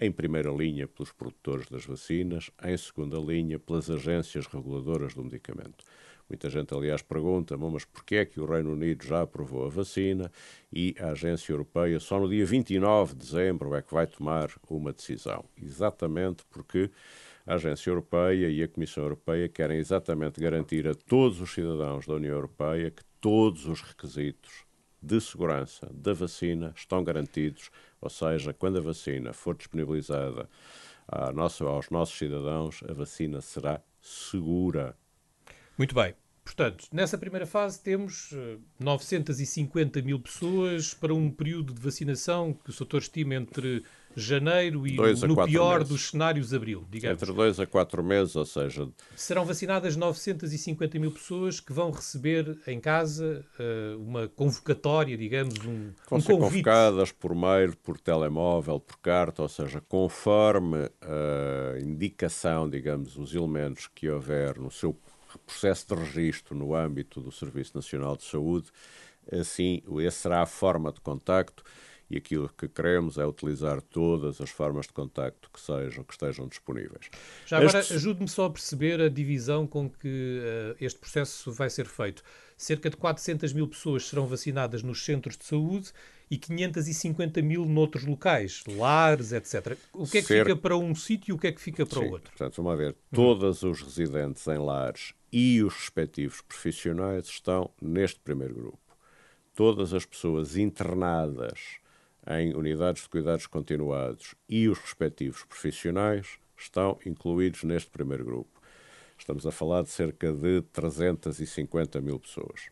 [0.00, 5.84] em primeira linha pelos produtores das vacinas, em segunda linha pelas agências reguladoras do medicamento.
[6.32, 10.32] Muita gente, aliás, pergunta, mas porquê é que o Reino Unido já aprovou a vacina
[10.72, 14.94] e a Agência Europeia só no dia 29 de dezembro é que vai tomar uma
[14.94, 15.44] decisão?
[15.62, 16.90] Exatamente porque
[17.46, 22.14] a Agência Europeia e a Comissão Europeia querem exatamente garantir a todos os cidadãos da
[22.14, 24.64] União Europeia que todos os requisitos
[25.02, 30.48] de segurança da vacina estão garantidos, ou seja, quando a vacina for disponibilizada
[31.34, 34.96] nossa, aos nossos cidadãos, a vacina será segura.
[35.76, 36.21] Muito bem.
[36.44, 38.34] Portanto, nessa primeira fase temos
[38.78, 44.86] 950 eh, mil pessoas para um período de vacinação que o setor estima entre janeiro
[44.86, 45.88] e no pior meses.
[45.88, 47.22] dos cenários abril, digamos.
[47.22, 48.88] Entre dois a quatro meses, ou seja...
[49.16, 55.92] Serão vacinadas 950 mil pessoas que vão receber em casa uh, uma convocatória, digamos, um,
[56.10, 56.64] vão um ser convite.
[56.64, 63.86] convocadas por mail, por telemóvel, por carta, ou seja, conforme a indicação, digamos, os elementos
[63.86, 64.92] que houver no seu
[65.38, 68.68] processo de registro no âmbito do Serviço Nacional de Saúde,
[69.30, 71.62] assim, essa será a forma de contacto
[72.12, 76.46] e aquilo que queremos é utilizar todas as formas de contacto que sejam que estejam
[76.46, 77.08] disponíveis.
[77.46, 77.94] Já agora este...
[77.94, 82.22] ajude-me só a perceber a divisão com que uh, este processo vai ser feito.
[82.54, 85.90] Cerca de 400 mil pessoas serão vacinadas nos centros de saúde
[86.30, 89.76] e 550 mil noutros locais, lares, etc.
[89.94, 90.44] O que é que Ser...
[90.44, 92.30] fica para um sítio e o que é que fica para o outro?
[92.30, 98.54] Portanto, vamos ver, todos os residentes em lares e os respectivos profissionais estão neste primeiro
[98.54, 98.78] grupo.
[99.54, 101.80] Todas as pessoas internadas
[102.26, 108.60] em unidades de cuidados continuados e os respectivos profissionais estão incluídos neste primeiro grupo.
[109.18, 112.70] Estamos a falar de cerca de 350 mil pessoas.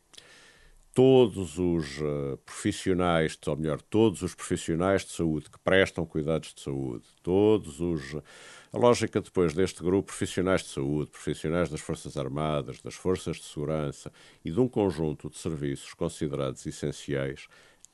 [0.93, 6.61] Todos os uh, profissionais, ou melhor, todos os profissionais de saúde que prestam cuidados de
[6.61, 8.17] saúde, todos os.
[8.73, 13.45] A lógica depois deste grupo, profissionais de saúde, profissionais das Forças Armadas, das Forças de
[13.45, 14.13] Segurança
[14.45, 17.49] e de um conjunto de serviços considerados essenciais,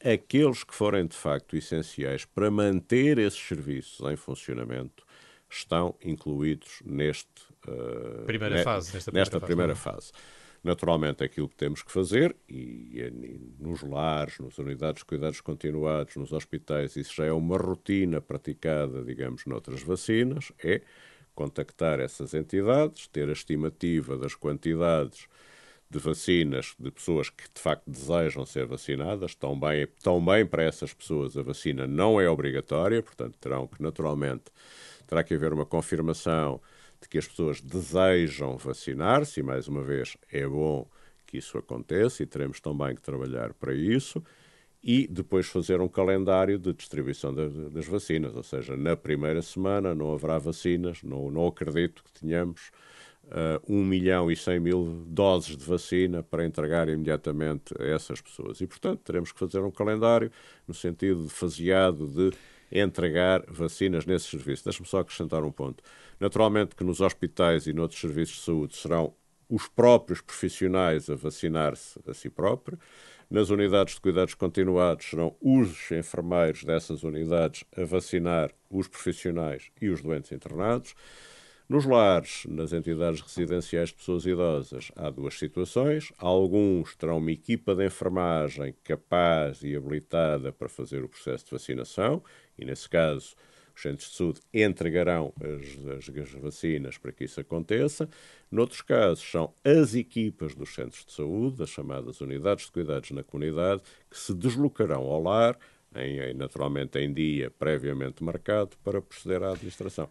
[0.05, 5.07] aqueles que forem de facto essenciais para manter esses serviços em funcionamento
[5.49, 9.77] estão incluídos neste, uh, primeira ne fase, nesta primeira, nesta primeira é?
[9.77, 10.13] fase.
[10.67, 16.17] Naturalmente, aquilo que temos que fazer, e, e, nos lares, nas unidades de cuidados continuados,
[16.17, 20.83] nos hospitais, isso já é uma rotina praticada, digamos, noutras vacinas, é
[21.37, 25.29] contactar essas entidades, ter a estimativa das quantidades
[25.89, 29.37] de vacinas de pessoas que de facto desejam ser vacinadas.
[29.37, 33.81] Tão bem, tão bem para essas pessoas a vacina não é obrigatória, portanto terão que
[33.81, 34.47] naturalmente
[35.07, 36.61] terá que haver uma confirmação
[37.01, 40.89] de que as pessoas desejam vacinar-se e mais uma vez é bom
[41.27, 44.23] que isso aconteça e teremos também que trabalhar para isso
[44.83, 50.13] e depois fazer um calendário de distribuição das vacinas, ou seja, na primeira semana não
[50.13, 52.71] haverá vacinas, não, não acredito que tenhamos
[53.25, 58.61] uh, 1 milhão e 100 mil doses de vacina para entregar imediatamente a essas pessoas.
[58.61, 60.31] E, portanto, teremos que fazer um calendário
[60.69, 62.37] no sentido de faseado de
[62.71, 64.65] entregar vacinas nesses serviços.
[64.65, 65.83] Deixa-me só acrescentar um ponto.
[66.19, 69.15] Naturalmente que nos hospitais e noutros serviços de saúde serão
[69.49, 72.81] os próprios profissionais a vacinar-se a si próprios.
[73.29, 79.89] Nas unidades de cuidados continuados serão os enfermeiros dessas unidades a vacinar os profissionais e
[79.89, 80.95] os doentes internados.
[81.69, 86.13] Nos lares, nas entidades residenciais de pessoas idosas, há duas situações.
[86.17, 92.23] Alguns terão uma equipa de enfermagem capaz e habilitada para fazer o processo de vacinação,
[92.57, 93.35] e nesse caso,
[93.77, 98.09] os centros de saúde entregarão as, as, as, vacinas para que isso aconteça.
[98.51, 103.23] Noutros casos, são as equipas dos centros de saúde, as chamadas unidades de cuidados na
[103.23, 105.59] comunidade, que se deslocarão ao lar,
[105.95, 110.09] em, naturalmente em dia previamente marcado, para proceder à administração.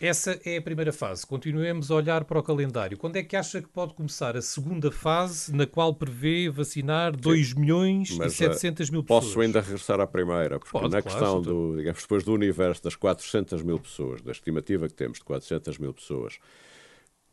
[0.00, 1.26] Essa é a primeira fase.
[1.26, 2.96] Continuemos a olhar para o calendário.
[2.98, 7.54] Quando é que acha que pode começar a segunda fase, na qual prevê vacinar 2
[7.54, 9.24] milhões e 700 mil pessoas?
[9.24, 12.82] Posso ainda regressar à primeira, porque pode, na claro, questão do, digamos, depois do universo
[12.82, 16.38] das 400 mil pessoas, da estimativa que temos de 400 mil pessoas,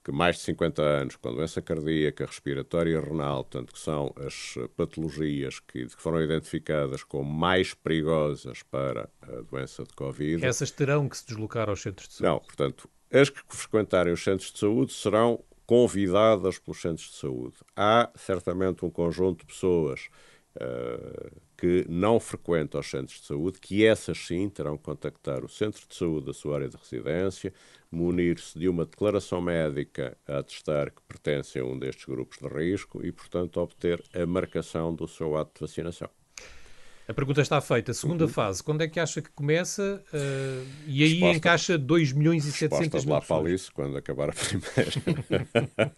[0.03, 4.55] que mais de 50 anos, com doença cardíaca, respiratória e renal, tanto que são as
[4.75, 10.43] patologias que, que, foram identificadas como mais perigosas para a doença de Covid.
[10.43, 12.33] Essas terão que se deslocar aos centros de saúde?
[12.33, 17.55] Não, portanto, as que frequentarem os centros de saúde serão convidadas pelos centros de saúde.
[17.75, 20.09] Há certamente um conjunto de pessoas
[20.55, 25.49] uh, que não frequentam os centros de saúde, que essas sim terão que contactar o
[25.49, 27.53] centro de saúde da sua área de residência,
[27.91, 33.05] munir-se de uma declaração médica a atestar que pertencem a um destes grupos de risco
[33.05, 36.09] e, portanto, obter a marcação do seu ato de vacinação.
[37.11, 37.93] A pergunta está feita.
[37.93, 38.29] Segunda uhum.
[38.29, 40.01] fase, quando é que acha que começa?
[40.13, 44.29] Uh, e aí Resposta, encaixa 2 milhões e 700 mil lá para Alice, quando acabar
[44.29, 44.91] a primeira.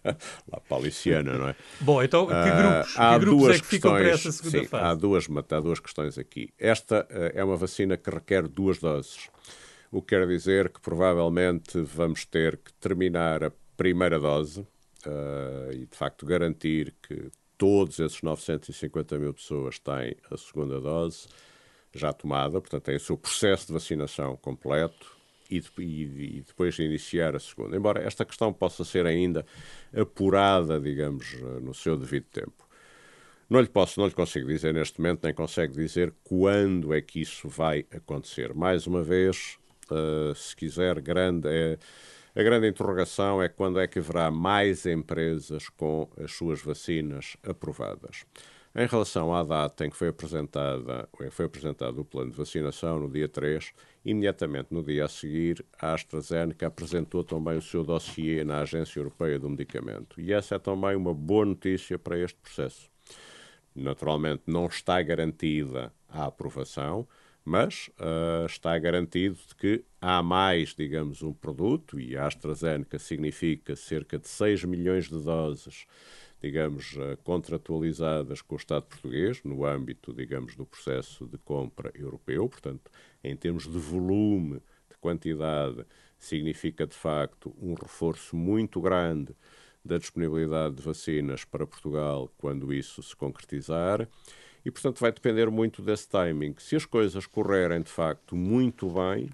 [0.50, 1.56] lá para a não é?
[1.80, 4.32] Bom, então que ah, grupos, uh, há que grupos duas é que ficam para essa
[4.32, 4.84] segunda sim, fase?
[4.84, 6.52] Há duas, há duas questões aqui.
[6.58, 9.28] Esta uh, é uma vacina que requer duas doses.
[9.94, 14.66] O que quer dizer que provavelmente vamos ter que terminar a primeira dose
[15.72, 21.28] e, de facto, garantir que todos esses 950 mil pessoas têm a segunda dose
[21.94, 25.16] já tomada, portanto, têm o seu processo de vacinação completo
[25.48, 26.02] e, e,
[26.38, 27.76] e depois de iniciar a segunda.
[27.76, 29.46] Embora esta questão possa ser ainda
[29.96, 32.68] apurada, digamos, no seu devido tempo.
[33.48, 37.20] Não lhe posso, não lhe consigo dizer neste momento, nem consegue dizer quando é que
[37.20, 38.52] isso vai acontecer.
[38.54, 39.56] Mais uma vez,
[39.92, 41.78] uh, se quiser, grande é,
[42.36, 48.24] a grande interrogação é quando é que haverá mais empresas com as suas vacinas aprovadas.
[48.74, 53.08] Em relação à data em que foi, apresentada, foi apresentado o plano de vacinação, no
[53.08, 53.72] dia 3,
[54.04, 59.38] imediatamente no dia a seguir, a AstraZeneca apresentou também o seu dossiê na Agência Europeia
[59.38, 60.20] do Medicamento.
[60.20, 62.90] E essa é também uma boa notícia para este processo.
[63.76, 67.06] Naturalmente, não está garantida a aprovação,
[67.44, 73.76] mas uh, está garantido de que há mais, digamos, um produto, e a AstraZeneca significa
[73.76, 75.86] cerca de 6 milhões de doses
[76.44, 82.46] digamos, eh, contratualizadas com o Estado português, no âmbito, digamos, do processo de compra europeu.
[82.46, 82.90] Portanto,
[83.22, 85.86] em termos de volume, de quantidade,
[86.18, 89.34] significa de facto um reforço muito grande
[89.82, 94.06] da disponibilidade de vacinas para Portugal quando isso se concretizar.
[94.64, 96.54] E, portanto, vai depender muito desse timing.
[96.58, 99.30] Se as coisas correrem de facto muito bem,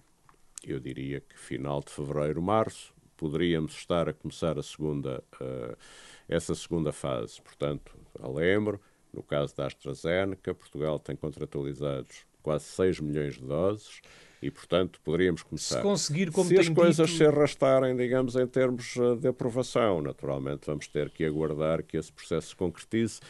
[0.67, 5.23] eu diria que final de fevereiro, março, poderíamos estar a começar a segunda.
[5.41, 5.77] Uh,
[6.31, 7.43] essa segunda fase.
[7.43, 8.81] Portanto, lembro,
[9.13, 14.01] no caso da AstraZeneca, Portugal tem contratualizados quase 6 milhões de doses
[14.41, 15.79] e, portanto, poderíamos começar.
[15.79, 17.19] Se conseguir, como Se as coisas dito...
[17.19, 22.13] se arrastarem, digamos, em termos eh, de aprovação, naturalmente vamos ter que aguardar que esse
[22.13, 23.21] processo se concretize.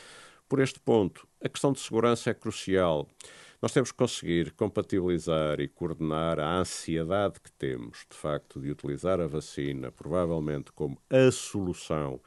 [0.51, 3.07] Por este ponto, a questão de segurança é crucial.
[3.63, 9.21] Nós temos que conseguir compatibilizar e coordenar a ansiedade que temos, de facto, de utilizar
[9.21, 12.21] a vacina, provavelmente como a solução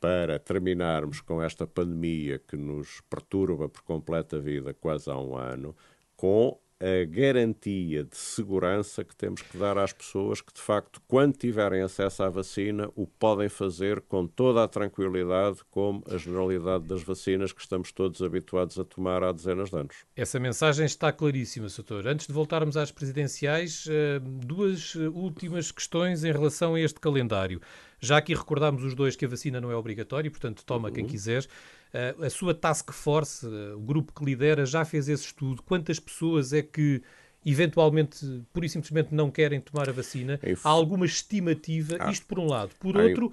[0.00, 5.36] para terminarmos com esta pandemia que nos perturba por completo a vida quase há um
[5.36, 5.76] ano,
[6.16, 11.36] com a garantia de segurança que temos que dar às pessoas que, de facto, quando
[11.36, 17.02] tiverem acesso à vacina, o podem fazer com toda a tranquilidade, como a generalidade das
[17.02, 19.96] vacinas que estamos todos habituados a tomar há dezenas de anos.
[20.16, 22.06] Essa mensagem está claríssima, Soutor.
[22.06, 27.60] Antes de voltarmos às presidenciais, eh, duas últimas questões em relação a este calendário.
[28.00, 30.94] Já aqui recordámos os dois que a vacina não é obrigatória, portanto, toma uhum.
[30.94, 31.44] quem quiser.
[31.92, 35.62] Uh, a sua task force, uh, o grupo que lidera, já fez esse estudo.
[35.62, 37.02] Quantas pessoas é que
[37.44, 40.38] eventualmente, pura e simplesmente, não querem tomar a vacina?
[40.62, 41.96] Há alguma estimativa?
[42.00, 42.10] Ah.
[42.10, 42.74] Isto por um lado.
[42.78, 43.32] Por outro,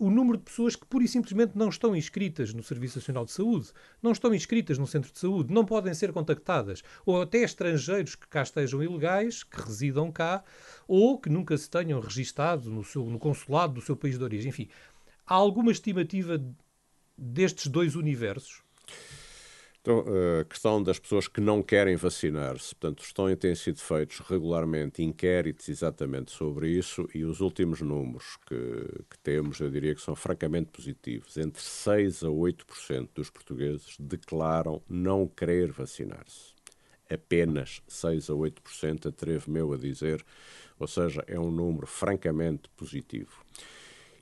[0.00, 3.32] o número de pessoas que pura e simplesmente não estão inscritas no Serviço Nacional de
[3.32, 3.68] Saúde,
[4.02, 8.26] não estão inscritas no centro de saúde, não podem ser contactadas, ou até estrangeiros que
[8.26, 10.42] cá estejam ilegais, que residam cá,
[10.88, 14.48] ou que nunca se tenham registado no, seu, no consulado do seu país de origem.
[14.48, 14.68] Enfim,
[15.26, 16.42] há alguma estimativa
[17.20, 18.62] destes dois universos?
[19.82, 20.04] Então,
[20.38, 25.70] a questão das pessoas que não querem vacinar-se, portanto, estão, têm sido feitos regularmente inquéritos
[25.70, 28.54] exatamente sobre isso e os últimos números que,
[29.08, 31.38] que temos, eu diria que são francamente positivos.
[31.38, 36.54] Entre 6% a 8% dos portugueses declaram não querer vacinar-se.
[37.08, 40.22] Apenas 6 a 8% atrevo-me a dizer,
[40.78, 43.42] ou seja, é um número francamente positivo.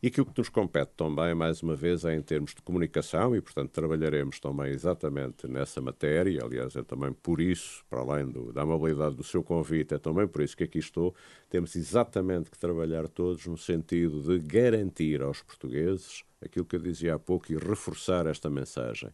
[0.00, 3.40] E aquilo que nos compete também, mais uma vez, é em termos de comunicação e,
[3.40, 6.44] portanto, trabalharemos também exatamente nessa matéria.
[6.44, 10.28] Aliás, é também por isso, para além do, da amabilidade do seu convite, é também
[10.28, 11.14] por isso que aqui estou.
[11.50, 17.16] Temos exatamente que trabalhar todos no sentido de garantir aos portugueses aquilo que eu dizia
[17.16, 19.10] há pouco e reforçar esta mensagem.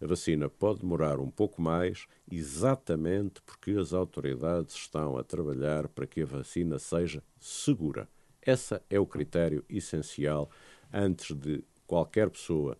[0.00, 6.06] A vacina pode demorar um pouco mais, exatamente porque as autoridades estão a trabalhar para
[6.06, 8.08] que a vacina seja segura.
[8.46, 10.50] Esse é o critério essencial
[10.92, 12.76] antes de qualquer pessoa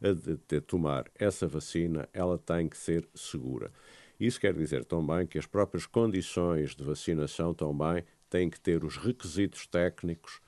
[0.00, 3.70] de, de tomar essa vacina, ela tem que ser segura.
[4.18, 8.96] Isso quer dizer também que as próprias condições de vacinação também têm que ter os
[8.96, 10.40] requisitos técnicos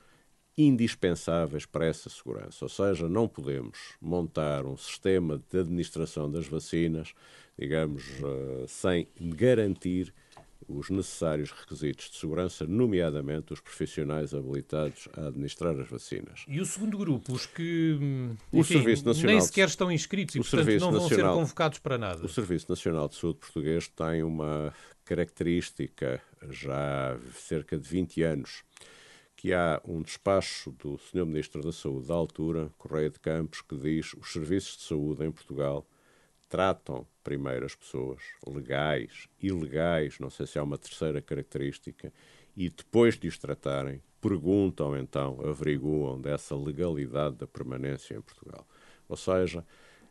[0.57, 2.65] indispensáveis para essa segurança.
[2.65, 7.13] Ou seja, não podemos montar um sistema de administração das vacinas,
[7.59, 10.15] digamos, uh, sem garantir
[10.69, 16.45] os necessários requisitos de segurança, nomeadamente os profissionais habilitados a administrar as vacinas.
[16.47, 17.99] E o segundo grupo, os que
[18.53, 21.41] enfim, o Serviço Nacional nem sequer estão inscritos e, portanto, Serviço não vão Nacional, ser
[21.41, 22.25] convocados para nada.
[22.25, 24.73] O Serviço Nacional de Saúde português tem uma
[25.05, 28.63] característica já há cerca de 20 anos,
[29.37, 31.27] que há um despacho do Sr.
[31.27, 35.31] Ministro da Saúde da altura, Correia de Campos, que diz os serviços de saúde em
[35.31, 35.87] Portugal
[36.49, 42.13] tratam primeiro as pessoas, legais, ilegais, não sei se há uma terceira característica,
[42.57, 48.67] e depois de os tratarem, perguntam então, averiguam dessa legalidade da permanência em Portugal.
[49.09, 49.65] Ou seja,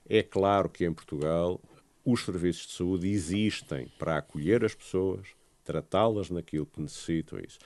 [0.08, 1.62] é claro que em Portugal
[2.06, 5.28] os serviços de saúde existem para acolher as pessoas,
[5.64, 7.40] tratá-las naquilo que necessitam.
[7.40, 7.60] Isso.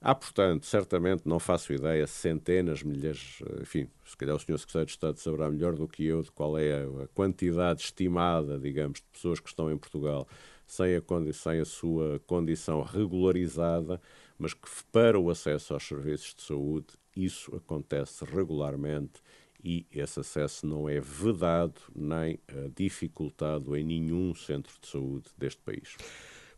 [0.00, 4.58] Há, portanto, certamente, não faço ideia, centenas, milhares, enfim, se calhar o Sr.
[4.58, 9.00] Secretário de Estado saberá melhor do que eu de qual é a quantidade estimada, digamos,
[9.00, 10.28] de pessoas que estão em Portugal
[10.68, 14.00] sem a, sem a sua condição regularizada,
[14.38, 16.86] mas que para o acesso aos serviços de saúde
[17.16, 19.20] isso acontece regularmente
[19.64, 25.60] e esse acesso não é vedado nem uh, dificultado em nenhum centro de saúde deste
[25.62, 25.96] país.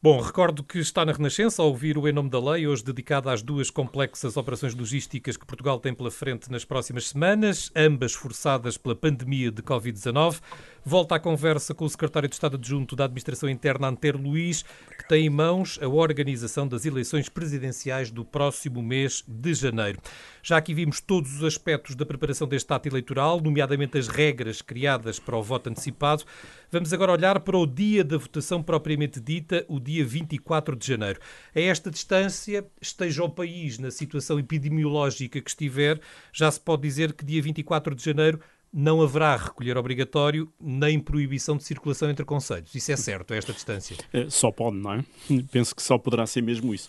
[0.03, 3.31] Bom, recordo que está na Renascença a ouvir o Em Nome da Lei, hoje dedicada
[3.31, 8.79] às duas complexas operações logísticas que Portugal tem pela frente nas próximas semanas, ambas forçadas
[8.79, 10.41] pela pandemia de Covid-19.
[10.83, 14.65] Volta à conversa com o secretário de Estado Adjunto da Administração Interna, Antero Luís,
[14.97, 20.01] que tem em mãos a organização das eleições presidenciais do próximo mês de janeiro.
[20.43, 25.19] Já aqui vimos todos os aspectos da preparação deste ato eleitoral, nomeadamente as regras criadas
[25.19, 26.25] para o voto antecipado.
[26.71, 31.21] Vamos agora olhar para o dia da votação propriamente dita, o dia 24 de janeiro.
[31.55, 36.01] A esta distância, esteja o país na situação epidemiológica que estiver,
[36.33, 38.41] já se pode dizer que dia 24 de janeiro
[38.73, 42.75] não haverá recolher obrigatório nem proibição de circulação entre conselhos.
[42.75, 43.97] Isso é certo, a esta distância?
[44.13, 45.05] É, só pode, não é?
[45.51, 46.89] Penso que só poderá ser mesmo isso.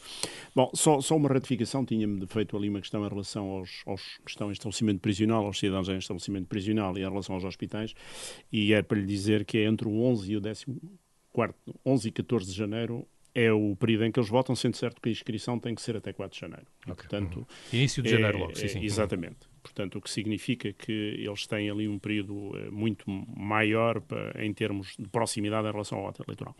[0.55, 1.83] Bom, só, só uma ratificação.
[1.83, 5.57] Tinha-me feito ali uma questão em relação aos, aos que estão em estabelecimento prisional, aos
[5.57, 7.93] cidadãos em estabelecimento prisional e em relação aos hospitais.
[8.51, 10.65] E é para lhe dizer que é entre o 11 e o 14,
[11.85, 15.09] 11 e 14 de janeiro é o período em que eles votam, sendo certo que
[15.09, 16.67] a inscrição tem que ser até 4 de janeiro.
[16.81, 16.95] Okay.
[16.95, 17.45] Portanto, uhum.
[17.71, 18.83] Início de janeiro é, logo, sim, sim.
[18.83, 19.50] Exatamente.
[19.61, 23.05] Portanto, o que significa que eles têm ali um período eh, muito
[23.35, 24.01] maior
[24.39, 26.55] em termos de proximidade em relação ao ato eleitoral.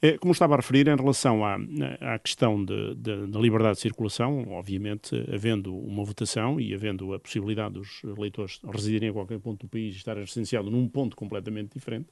[0.00, 1.56] Eh, como estava a referir, em relação à,
[2.00, 8.02] à questão da liberdade de circulação, obviamente, havendo uma votação e havendo a possibilidade dos
[8.04, 12.08] eleitores residirem a qualquer ponto do país e estarem residenciados num ponto completamente diferente,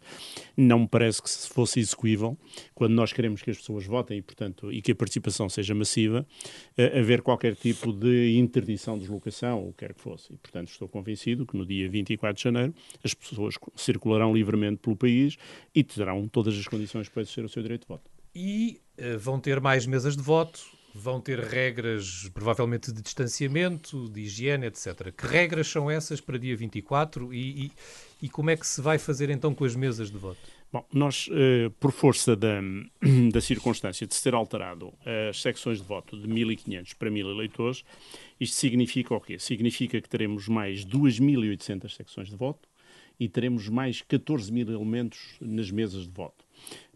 [0.57, 2.37] não me parece que fosse execuível,
[2.75, 6.27] quando nós queremos que as pessoas votem e, portanto, e que a participação seja massiva,
[6.77, 10.20] eh, haver qualquer tipo de interdição de deslocação, ou quer que fosse.
[10.31, 14.97] E, portanto, estou convencido que no dia 24 de janeiro as pessoas circularão livremente pelo
[14.97, 15.37] país
[15.75, 18.11] e terão todas as condições para exercer o seu direito de voto.
[18.35, 20.61] E uh, vão ter mais mesas de voto,
[20.95, 25.13] vão ter regras provavelmente de distanciamento, de higiene, etc.
[25.17, 27.73] Que regras são essas para dia 24 e, e,
[28.23, 30.60] e como é que se vai fazer então com as mesas de voto?
[30.73, 32.61] Bom, nós, eh, por força da,
[33.33, 34.93] da circunstância de se ter alterado
[35.29, 37.85] as secções de voto de 1.500 para 1.000 eleitores,
[38.39, 39.37] isto significa o quê?
[39.39, 42.69] Significa que teremos mais 2.800 secções de voto
[43.19, 46.45] e teremos mais 14 mil elementos nas mesas de voto.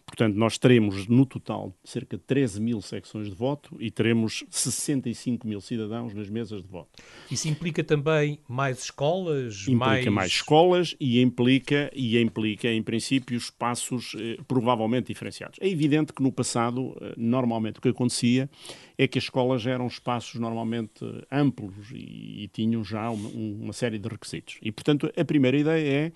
[0.07, 5.47] Portanto, nós teremos no total cerca de 13 mil secções de voto e teremos 65
[5.47, 7.03] mil cidadãos nas mesas de voto.
[7.31, 9.63] Isso implica também mais escolas?
[9.63, 15.59] Implica mais, mais escolas e implica, e implica, em princípio, espaços eh, provavelmente diferenciados.
[15.61, 18.49] É evidente que no passado, eh, normalmente, o que acontecia
[18.97, 23.99] é que as escolas eram espaços normalmente amplos e, e tinham já uma, uma série
[23.99, 24.59] de requisitos.
[24.63, 26.13] E, portanto, a primeira ideia é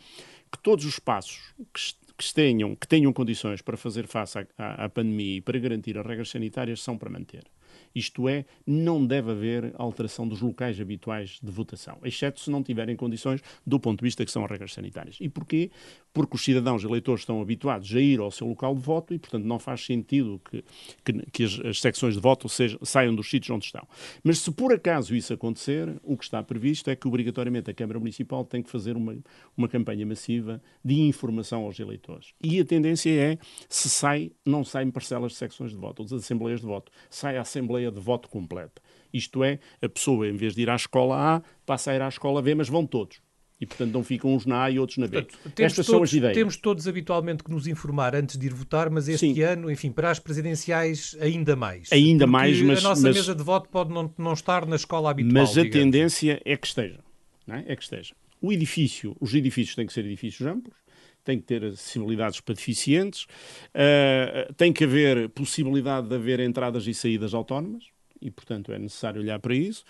[0.51, 1.81] que todos os espaços que
[2.19, 5.97] que tenham, que tenham condições para fazer face à, à, à pandemia e para garantir
[5.97, 7.45] as regras sanitárias são para manter.
[7.99, 12.95] Isto é, não deve haver alteração dos locais habituais de votação, exceto se não tiverem
[12.95, 15.17] condições do ponto de vista que são as regras sanitárias.
[15.21, 15.71] E porquê?
[16.13, 19.45] Porque os cidadãos eleitores estão habituados a ir ao seu local de voto e, portanto,
[19.45, 20.65] não faz sentido que,
[21.05, 23.87] que, que as, as, secções de voto sejam, saiam dos sítios onde estão.
[24.23, 27.99] Mas se por acaso isso acontecer, o que está previsto é que obrigatoriamente a Câmara
[27.99, 29.17] Municipal tem que fazer uma,
[29.57, 32.33] uma campanha massiva de informação aos eleitores.
[32.43, 33.39] E a tendência é,
[33.69, 37.37] se sai, não saem parcelas de secções de voto, ou de assembleias de voto, sai
[37.37, 38.81] a Assembleia de voto completa.
[39.13, 42.09] Isto é, a pessoa, em vez de ir à escola A, passa a ir à
[42.09, 43.21] escola B, mas vão todos.
[43.61, 45.23] E, portanto, não ficam uns na A e outros na B.
[45.23, 46.37] Portanto, Estas todos, são as ideias.
[46.37, 49.43] Temos todos habitualmente que nos informar antes de ir votar, mas este Sim.
[49.43, 51.93] ano, enfim, para as presidenciais, ainda mais.
[51.93, 52.85] Ainda mais, mas...
[52.85, 55.63] a nossa mas, mesa de voto pode não, não estar na escola habitual, Mas a
[55.63, 55.73] digamos.
[55.73, 57.01] tendência é que esteja.
[57.49, 57.73] É?
[57.73, 58.15] é que esteja.
[58.41, 60.77] O edifício, os edifícios têm que ser edifícios amplos,
[61.29, 63.25] tem que ter acessibilidades para deficientes,
[63.75, 67.85] uh, tem que haver possibilidade de haver entradas e saídas autónomas,
[68.21, 69.85] e, portanto, é necessário olhar para isso.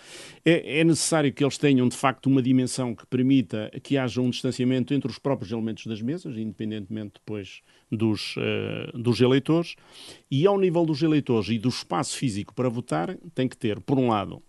[0.45, 4.29] É, é, necessário que eles tenham, de facto, uma dimensão que permita que haja um
[4.29, 9.75] distanciamento entre os próprios elementos das mesas, independentemente depois dos, uh, dos eleitores.
[10.29, 13.97] E ao nível dos eleitores e do espaço físico para votar, tem que ter, por
[13.97, 14.43] um lado,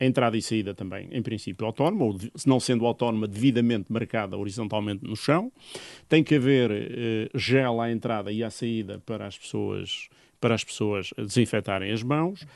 [0.00, 4.36] a entrada e saída também, em princípio, autónoma, ou se não sendo autónoma, devidamente marcada
[4.36, 5.52] horizontalmente no chão.
[6.08, 10.08] Tem que haver uh, gel à entrada e à saída para as pessoas
[10.40, 12.46] para as pessoas desinfetarem as mãos.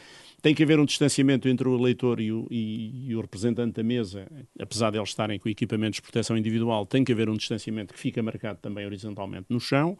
[0.40, 3.82] Tem que haver um distanciamento entre o eleitor e o, e, e o, representante da
[3.82, 4.26] mesa,
[4.58, 8.00] apesar de eles estarem com equipamentos de proteção individual, tem que haver um distanciamento que
[8.00, 9.98] fica marcado também horizontalmente no chão.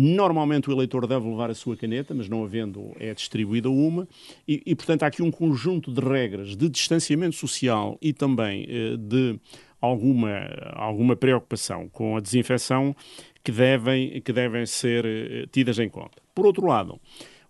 [0.00, 4.06] Normalmente o eleitor deve levar a sua caneta, mas não havendo, é distribuída uma,
[4.46, 8.96] e, e portanto há aqui um conjunto de regras de distanciamento social e também eh,
[8.96, 9.40] de
[9.80, 10.30] alguma,
[10.74, 12.94] alguma preocupação com a desinfecção
[13.42, 16.22] que devem, que devem ser eh, tidas em conta.
[16.32, 17.00] Por outro lado,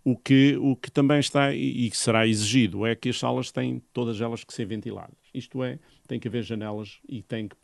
[0.03, 3.83] o que, o que também está e que será exigido é que as salas têm
[3.93, 5.19] todas elas que ser ventiladas.
[5.35, 7.57] Isto é, tem que haver janelas e tem que,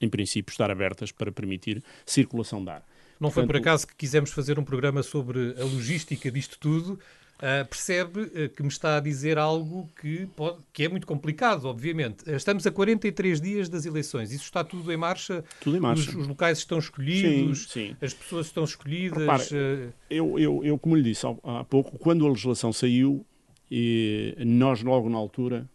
[0.00, 2.84] em princípio, estar abertas para permitir circulação de ar.
[3.20, 6.98] Não Portanto, foi por acaso que quisemos fazer um programa sobre a logística disto tudo
[7.40, 11.64] Uh, percebe uh, que me está a dizer algo que, pode, que é muito complicado,
[11.64, 12.22] obviamente.
[12.28, 14.30] Uh, estamos a 43 dias das eleições.
[14.30, 15.42] Isso está tudo em marcha?
[15.58, 16.10] Tudo em marcha.
[16.10, 17.96] Os, os locais estão escolhidos, sim, sim.
[18.02, 19.20] as pessoas estão escolhidas.
[19.20, 23.24] Repare, eu, eu, eu, como lhe disse há, há pouco, quando a legislação saiu,
[23.70, 25.66] e nós logo na altura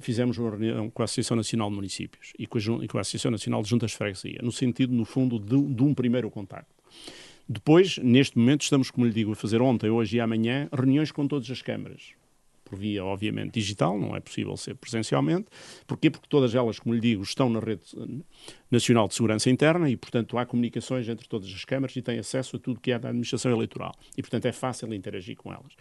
[0.00, 3.00] fizemos uma reunião com a Associação Nacional de Municípios e com a, e com a
[3.00, 6.74] Associação Nacional de Juntas de Freguesia, no sentido, no fundo, de, de um primeiro contacto.
[7.48, 11.28] Depois, neste momento, estamos, como lhe digo, a fazer ontem, hoje e amanhã, reuniões com
[11.28, 12.14] todas as câmaras
[12.66, 15.46] por via, obviamente, digital, não é possível ser presencialmente.
[15.86, 16.10] Porquê?
[16.10, 17.82] Porque todas elas, como lhe digo, estão na Rede
[18.68, 22.56] Nacional de Segurança Interna e, portanto, há comunicações entre todas as câmaras e têm acesso
[22.56, 23.94] a tudo que é da administração eleitoral.
[24.16, 25.72] E, portanto, é fácil interagir com elas.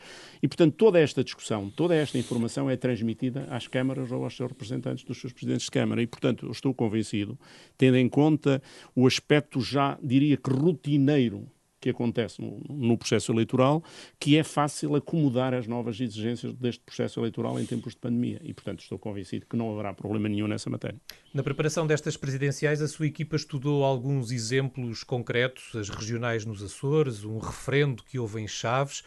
[0.42, 4.50] E, portanto, toda esta discussão, toda esta informação é transmitida às câmaras ou aos seus
[4.50, 6.04] representantes dos seus presidentes de Câmara.
[6.04, 7.38] E, portanto, eu estou convencido,
[7.76, 8.62] tendo em conta
[8.96, 11.48] o aspecto já, diria que rotineiro
[11.86, 13.84] que acontece no, no, processo eleitoral,
[14.20, 18.42] que é fácil acomodar as novas exigências deste processo eleitoral em tempos de pandemia.
[18.44, 21.00] E, portanto, estou convencido que não haverá problema nenhum nessa matéria.
[21.32, 27.24] Na preparação destas presidenciais, a sua equipa estudou alguns exemplos concretos, as regionais nos Açores,
[27.24, 29.04] um referendo que houve em Chaves.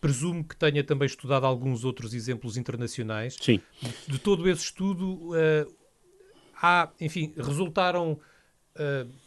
[0.00, 3.36] Presumo que tenha também estudado alguns outros exemplos internacionais.
[3.38, 3.60] Sim.
[4.08, 5.74] De, todo esse estudo, uh,
[6.56, 8.18] há, enfim, resultaram.
[8.74, 9.23] Uh,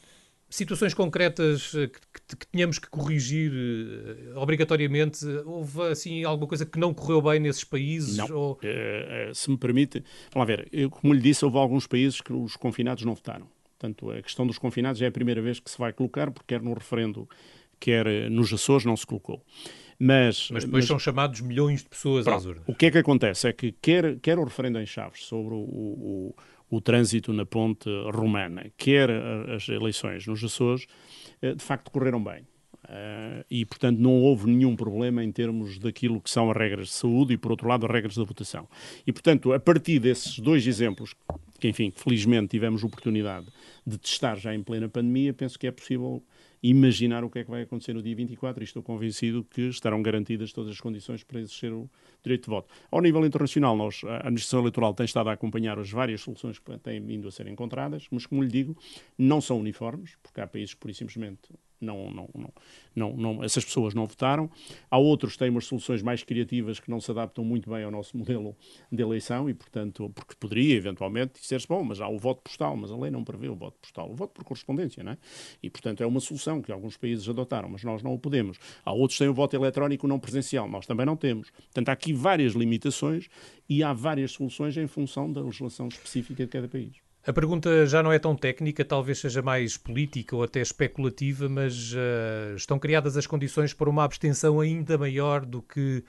[0.49, 5.25] situações concretas eh, que, que, tínhamos que corrigir uh, obrigatoriamente?
[5.45, 8.17] Houve assim alguma coisa que não correu bem nesses países?
[8.17, 8.35] Não.
[8.35, 8.53] Ou...
[8.53, 12.31] Uh, uh, se me permite, vamos ver, eu, como lhe disse, houve alguns países que
[12.31, 13.47] os confinados não votaram.
[13.77, 16.61] Portanto, a questão dos confinados é a primeira vez que se vai colocar, porque quer
[16.63, 17.29] no referendo,
[17.79, 19.43] quer nos Açores, não se colocou.
[19.99, 22.63] Mas, mas depois mas, são chamados milhões de pessoas pronto, às urnas.
[22.67, 23.47] O que é que acontece?
[23.47, 26.35] É que quer, quer o referendo em Chaves sobre o, o
[26.70, 29.09] o trânsito na ponte romana, quer
[29.55, 30.86] as eleições nos Açores,
[31.41, 32.45] eh, de facto correram bem.
[32.88, 36.93] Uh, e, portanto, não houve nenhum problema em termos daquilo que são as regras de
[36.93, 38.65] saúde e, por outro lado, as regras da votação.
[39.05, 41.13] E, portanto, a partir desses dois exemplos,
[41.59, 43.47] que, enfim, felizmente tivemos oportunidade
[43.86, 46.24] de testar já em plena pandemia, penso que é possível
[46.62, 50.01] imaginar o que é que vai acontecer no dia 24 e estou convencido que estarão
[50.01, 51.89] garantidas todas as condições para exercer o
[52.24, 52.74] direito de voto.
[52.91, 56.78] Ao nível internacional, nós, a Administração Eleitoral tem estado a acompanhar as várias soluções que
[56.80, 58.76] têm vindo a ser encontradas, mas, como lhe digo,
[59.18, 61.49] não são uniformes, porque há países que, por simplesmente,
[61.80, 62.53] não, não, não,
[62.95, 64.49] não, não, essas pessoas não votaram.
[64.89, 67.91] Há outros que têm umas soluções mais criativas que não se adaptam muito bem ao
[67.91, 68.55] nosso modelo
[68.91, 72.91] de eleição e, portanto, porque poderia eventualmente dizer-se, bom, mas há o voto postal, mas
[72.91, 75.17] a lei não prevê o voto postal, o voto por correspondência, não é?
[75.61, 78.57] E, portanto, é uma solução que alguns países adotaram, mas nós não o podemos.
[78.84, 81.51] Há outros que têm o voto eletrónico não presencial, nós também não temos.
[81.51, 83.28] Portanto, há aqui várias limitações
[83.69, 87.07] e há várias soluções em função da legislação específica de cada país.
[87.28, 91.91] A pergunta já não é tão técnica, talvez seja mais política ou até especulativa, mas
[91.91, 96.05] uh, estão criadas as condições para uma abstenção ainda maior do que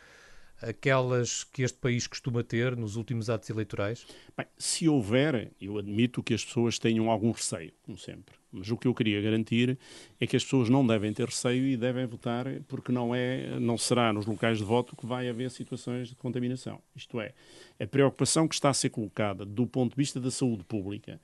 [0.61, 4.07] aquelas que este país costuma ter nos últimos atos eleitorais?
[4.37, 8.35] Bem, se houver, eu admito que as pessoas tenham algum receio, como sempre.
[8.51, 9.79] Mas o que eu queria garantir
[10.19, 13.77] é que as pessoas não devem ter receio e devem votar, porque não, é, não
[13.77, 16.81] será nos locais de voto que vai haver situações de contaminação.
[16.97, 17.35] Isto é,
[17.79, 21.21] a preocupação que está a ser colocada do ponto de vista da saúde pública,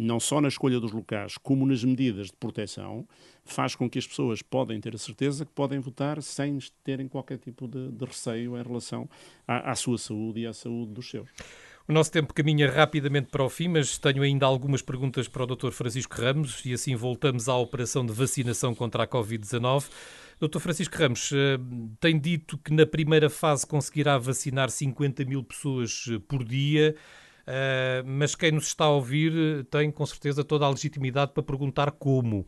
[0.00, 3.06] não só na escolha dos locais, como nas medidas de proteção,
[3.44, 7.38] faz com que as pessoas podem ter a certeza que podem votar sem terem qualquer
[7.38, 9.08] tipo de, de receio em relação
[9.46, 11.28] à, à sua saúde e à saúde dos seus.
[11.86, 15.46] O nosso tempo caminha rapidamente para o fim, mas tenho ainda algumas perguntas para o
[15.46, 15.70] Dr.
[15.70, 19.86] Francisco Ramos e assim voltamos à operação de vacinação contra a Covid-19.
[20.40, 20.60] Dr.
[20.60, 21.58] Francisco Ramos, eh,
[21.98, 26.94] tem dito que na primeira fase conseguirá vacinar 50 mil pessoas eh, por dia,
[27.50, 31.90] eh, mas quem nos está a ouvir tem com certeza toda a legitimidade para perguntar
[31.90, 32.46] como.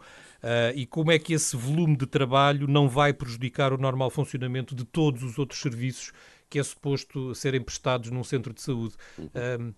[0.75, 4.85] e como é que esse volume de trabalho não vai prejudicar o normal funcionamento de
[4.85, 6.13] todos os outros serviços
[6.51, 8.95] que é suposto serem prestados num centro de saúde.
[9.17, 9.75] Uhum.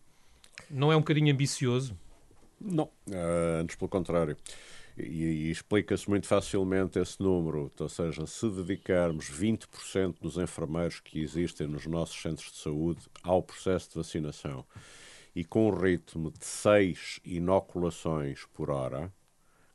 [0.69, 1.97] não é um bocadinho ambicioso?
[2.61, 4.37] Não, uh, antes pelo contrário.
[4.97, 11.21] E, e explica-se muito facilmente esse número, ou seja, se dedicarmos 20% dos enfermeiros que
[11.21, 14.65] existem nos nossos centros de saúde ao processo de vacinação
[15.35, 19.13] e com um ritmo de 6 inoculações por hora,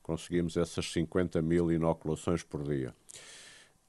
[0.01, 2.95] conseguimos essas 50 mil inoculações por dia.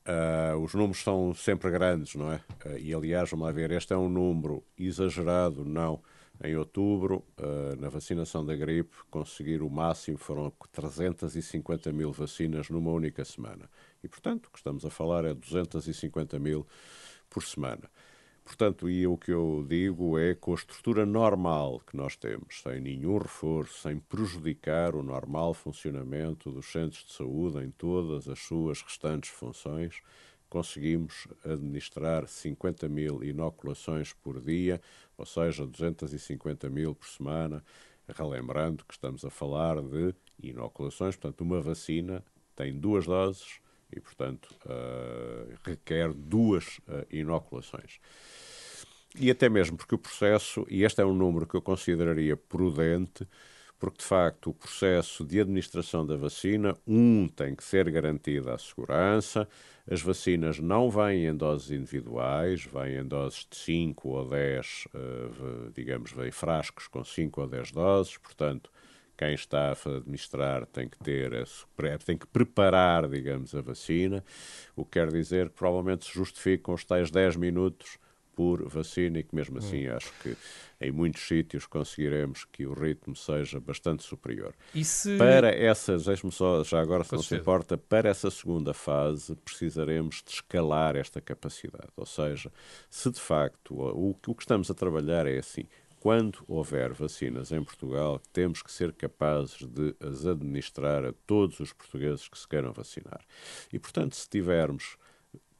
[0.00, 2.36] Uh, os números são sempre grandes, não é?
[2.64, 6.02] Uh, e aliás, vamos lá ver, este é um número exagerado, não.
[6.42, 12.90] Em outubro, uh, na vacinação da gripe, conseguir o máximo foram 350 mil vacinas numa
[12.90, 13.70] única semana.
[14.02, 16.66] E, portanto, o que estamos a falar é 250 mil
[17.28, 17.90] por semana.
[18.51, 22.80] Portanto, e o que eu digo é com a estrutura normal que nós temos, sem
[22.80, 28.82] nenhum reforço, sem prejudicar o normal funcionamento dos centros de saúde em todas as suas
[28.82, 30.03] restantes funções,
[30.48, 34.80] conseguimos administrar 50 mil inoculações por dia,
[35.16, 37.64] ou seja, 250 mil por semana,
[38.09, 42.24] relembrando que estamos a falar de inoculações, portanto, uma vacina
[42.57, 43.59] tem duas doses
[43.95, 47.99] e, portanto, uh, requer duas uh, inoculações.
[49.18, 53.26] E até mesmo porque o processo, e este é um número que eu consideraria prudente,
[53.80, 58.59] porque de facto o processo de administração da vacina, um, tem que ser garantida a
[58.59, 59.49] segurança,
[59.91, 65.72] as vacinas não vêm em doses individuais, vêm em doses de 5 ou 10, uh,
[65.74, 68.70] digamos, vêm frascos com 5 ou 10 doses, portanto,
[69.20, 71.30] quem está a administrar tem que ter,
[72.06, 74.24] tem que preparar, digamos, a vacina,
[74.74, 77.98] o que quer dizer que provavelmente se justificam os tais 10 minutos
[78.34, 79.94] por vacina e que mesmo assim hum.
[79.94, 80.34] acho que
[80.80, 84.54] em muitos sítios conseguiremos que o ritmo seja bastante superior.
[84.82, 85.18] Se...
[85.18, 90.22] Para essas, deixe-me só, já agora se não se importa, para essa segunda fase precisaremos
[90.24, 91.90] de escalar esta capacidade.
[91.94, 92.50] Ou seja,
[92.88, 95.66] se de facto o, o que estamos a trabalhar é assim,
[96.01, 101.74] quando houver vacinas em Portugal, temos que ser capazes de as administrar a todos os
[101.74, 103.20] portugueses que se queiram vacinar.
[103.70, 104.96] E, portanto, se tivermos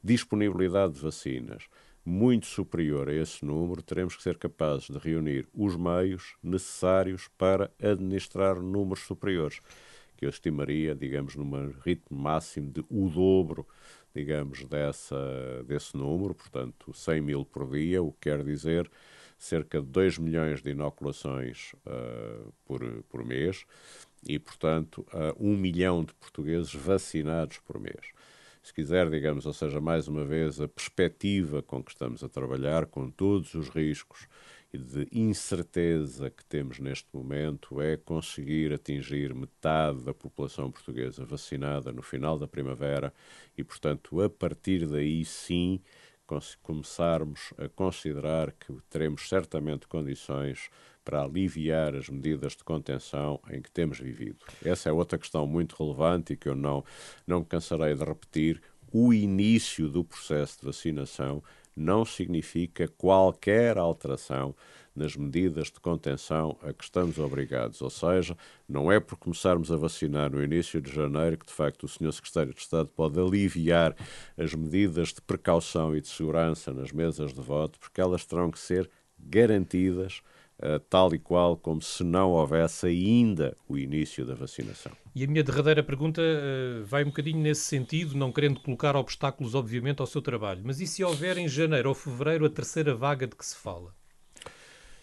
[0.03, 1.65] disponibilidade de vacinas
[2.03, 7.71] muito superior a esse número, teremos que ser capazes de reunir os meios necessários para
[7.79, 9.61] administrar números superiores,
[10.17, 13.69] que eu estimaria, digamos, num ritmo máximo de o dobro,
[14.15, 18.91] digamos, dessa, desse número, portanto, 100 mil por dia, o que quer dizer
[19.41, 23.65] cerca de 2 milhões de inoculações uh, por, por mês
[24.23, 28.13] e, portanto, uh, 1 milhão de portugueses vacinados por mês.
[28.63, 32.85] Se quiser, digamos, ou seja, mais uma vez, a perspectiva com que estamos a trabalhar,
[32.85, 34.29] com todos os riscos
[34.73, 41.91] e de incerteza que temos neste momento, é conseguir atingir metade da população portuguesa vacinada
[41.91, 43.13] no final da primavera
[43.57, 45.81] e, portanto, a partir daí sim
[46.63, 50.71] começarmos a considerar que teremos certamente condições
[51.05, 54.39] para aliviar as medidas de contenção em que temos vivido.
[54.65, 56.85] Essa é outra questão muito relevante e que eu não,
[57.27, 58.63] não me cansarei de repetir.
[58.93, 61.43] O início do processo de vacinação
[61.75, 64.55] não significa qualquer alteração
[64.95, 67.81] nas medidas de contenção a que estamos obrigados.
[67.81, 68.37] Ou seja,
[68.69, 72.13] não é por começarmos a vacinar no início de janeiro que, de facto, o Sr.
[72.13, 73.97] Secretário de Estado pode aliviar
[74.37, 78.59] as medidas de precaução e de segurança nas mesas de voto, porque elas terão que
[78.59, 80.23] ser garantidas
[80.63, 84.93] Uh, tal e qual como se não houvesse ainda o início da vacinação.
[85.15, 89.55] E a minha derradeira pergunta uh, vai um bocadinho nesse sentido, não querendo colocar obstáculos,
[89.55, 90.61] obviamente, ao seu trabalho.
[90.63, 93.95] Mas e se houver em janeiro ou fevereiro a terceira vaga de que se fala?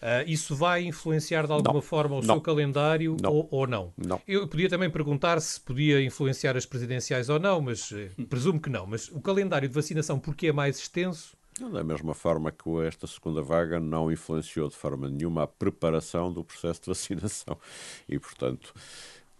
[0.00, 3.66] Uh, isso vai influenciar de alguma não, forma o não, seu calendário não, ou, ou,
[3.66, 3.92] não?
[4.26, 8.70] Eu podia também perguntar se podia influenciar as presidenciais ou não, mas eh, presumo que
[8.70, 8.86] não.
[8.86, 11.36] Mas o calendário de vacinação, porque é mais extenso?
[11.72, 16.44] Da mesma forma que esta segunda vaga não influenciou de forma nenhuma a preparação do
[16.44, 17.58] processo de vacinação.
[18.08, 18.72] E, portanto,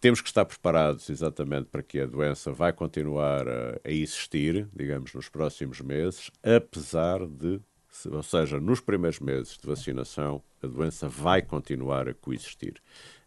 [0.01, 5.15] temos que estar preparados exatamente para que a doença vai continuar a, a existir, digamos,
[5.15, 7.61] nos próximos meses, apesar de
[8.07, 12.75] ou seja, nos primeiros meses de vacinação, a doença vai continuar a coexistir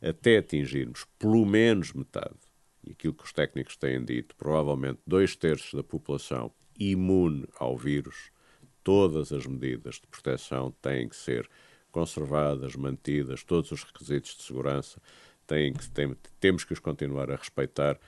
[0.02, 2.36] até atingirmos pelo menos metade.
[2.84, 8.32] E aquilo que os técnicos têm dito, provavelmente dois terços da população imune ao vírus,
[8.84, 11.50] todas as medidas de proteção têm que ser
[11.92, 15.02] conservadas, mantidas, todos os requisitos de segurança
[15.46, 18.00] têm que, tem, temos que os continuar a respeitar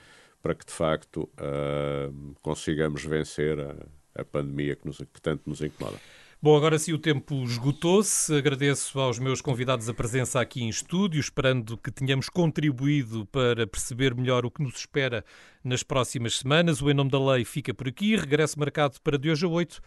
[0.42, 3.76] para que de facto uh, consigamos vencer a,
[4.14, 5.98] a pandemia que, nos, que tanto nos incomoda.
[6.44, 8.36] Bom, agora sim o tempo esgotou-se.
[8.36, 14.14] Agradeço aos meus convidados a presença aqui em estúdio, esperando que tenhamos contribuído para perceber
[14.14, 15.24] melhor o que nos espera
[15.64, 16.82] nas próximas semanas.
[16.82, 18.14] O Em Nome da Lei fica por aqui.
[18.14, 19.80] Regresso marcado para de hoje a 8.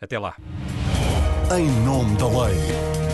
[0.00, 0.36] Até lá.
[1.58, 3.13] Em Nome da Lei.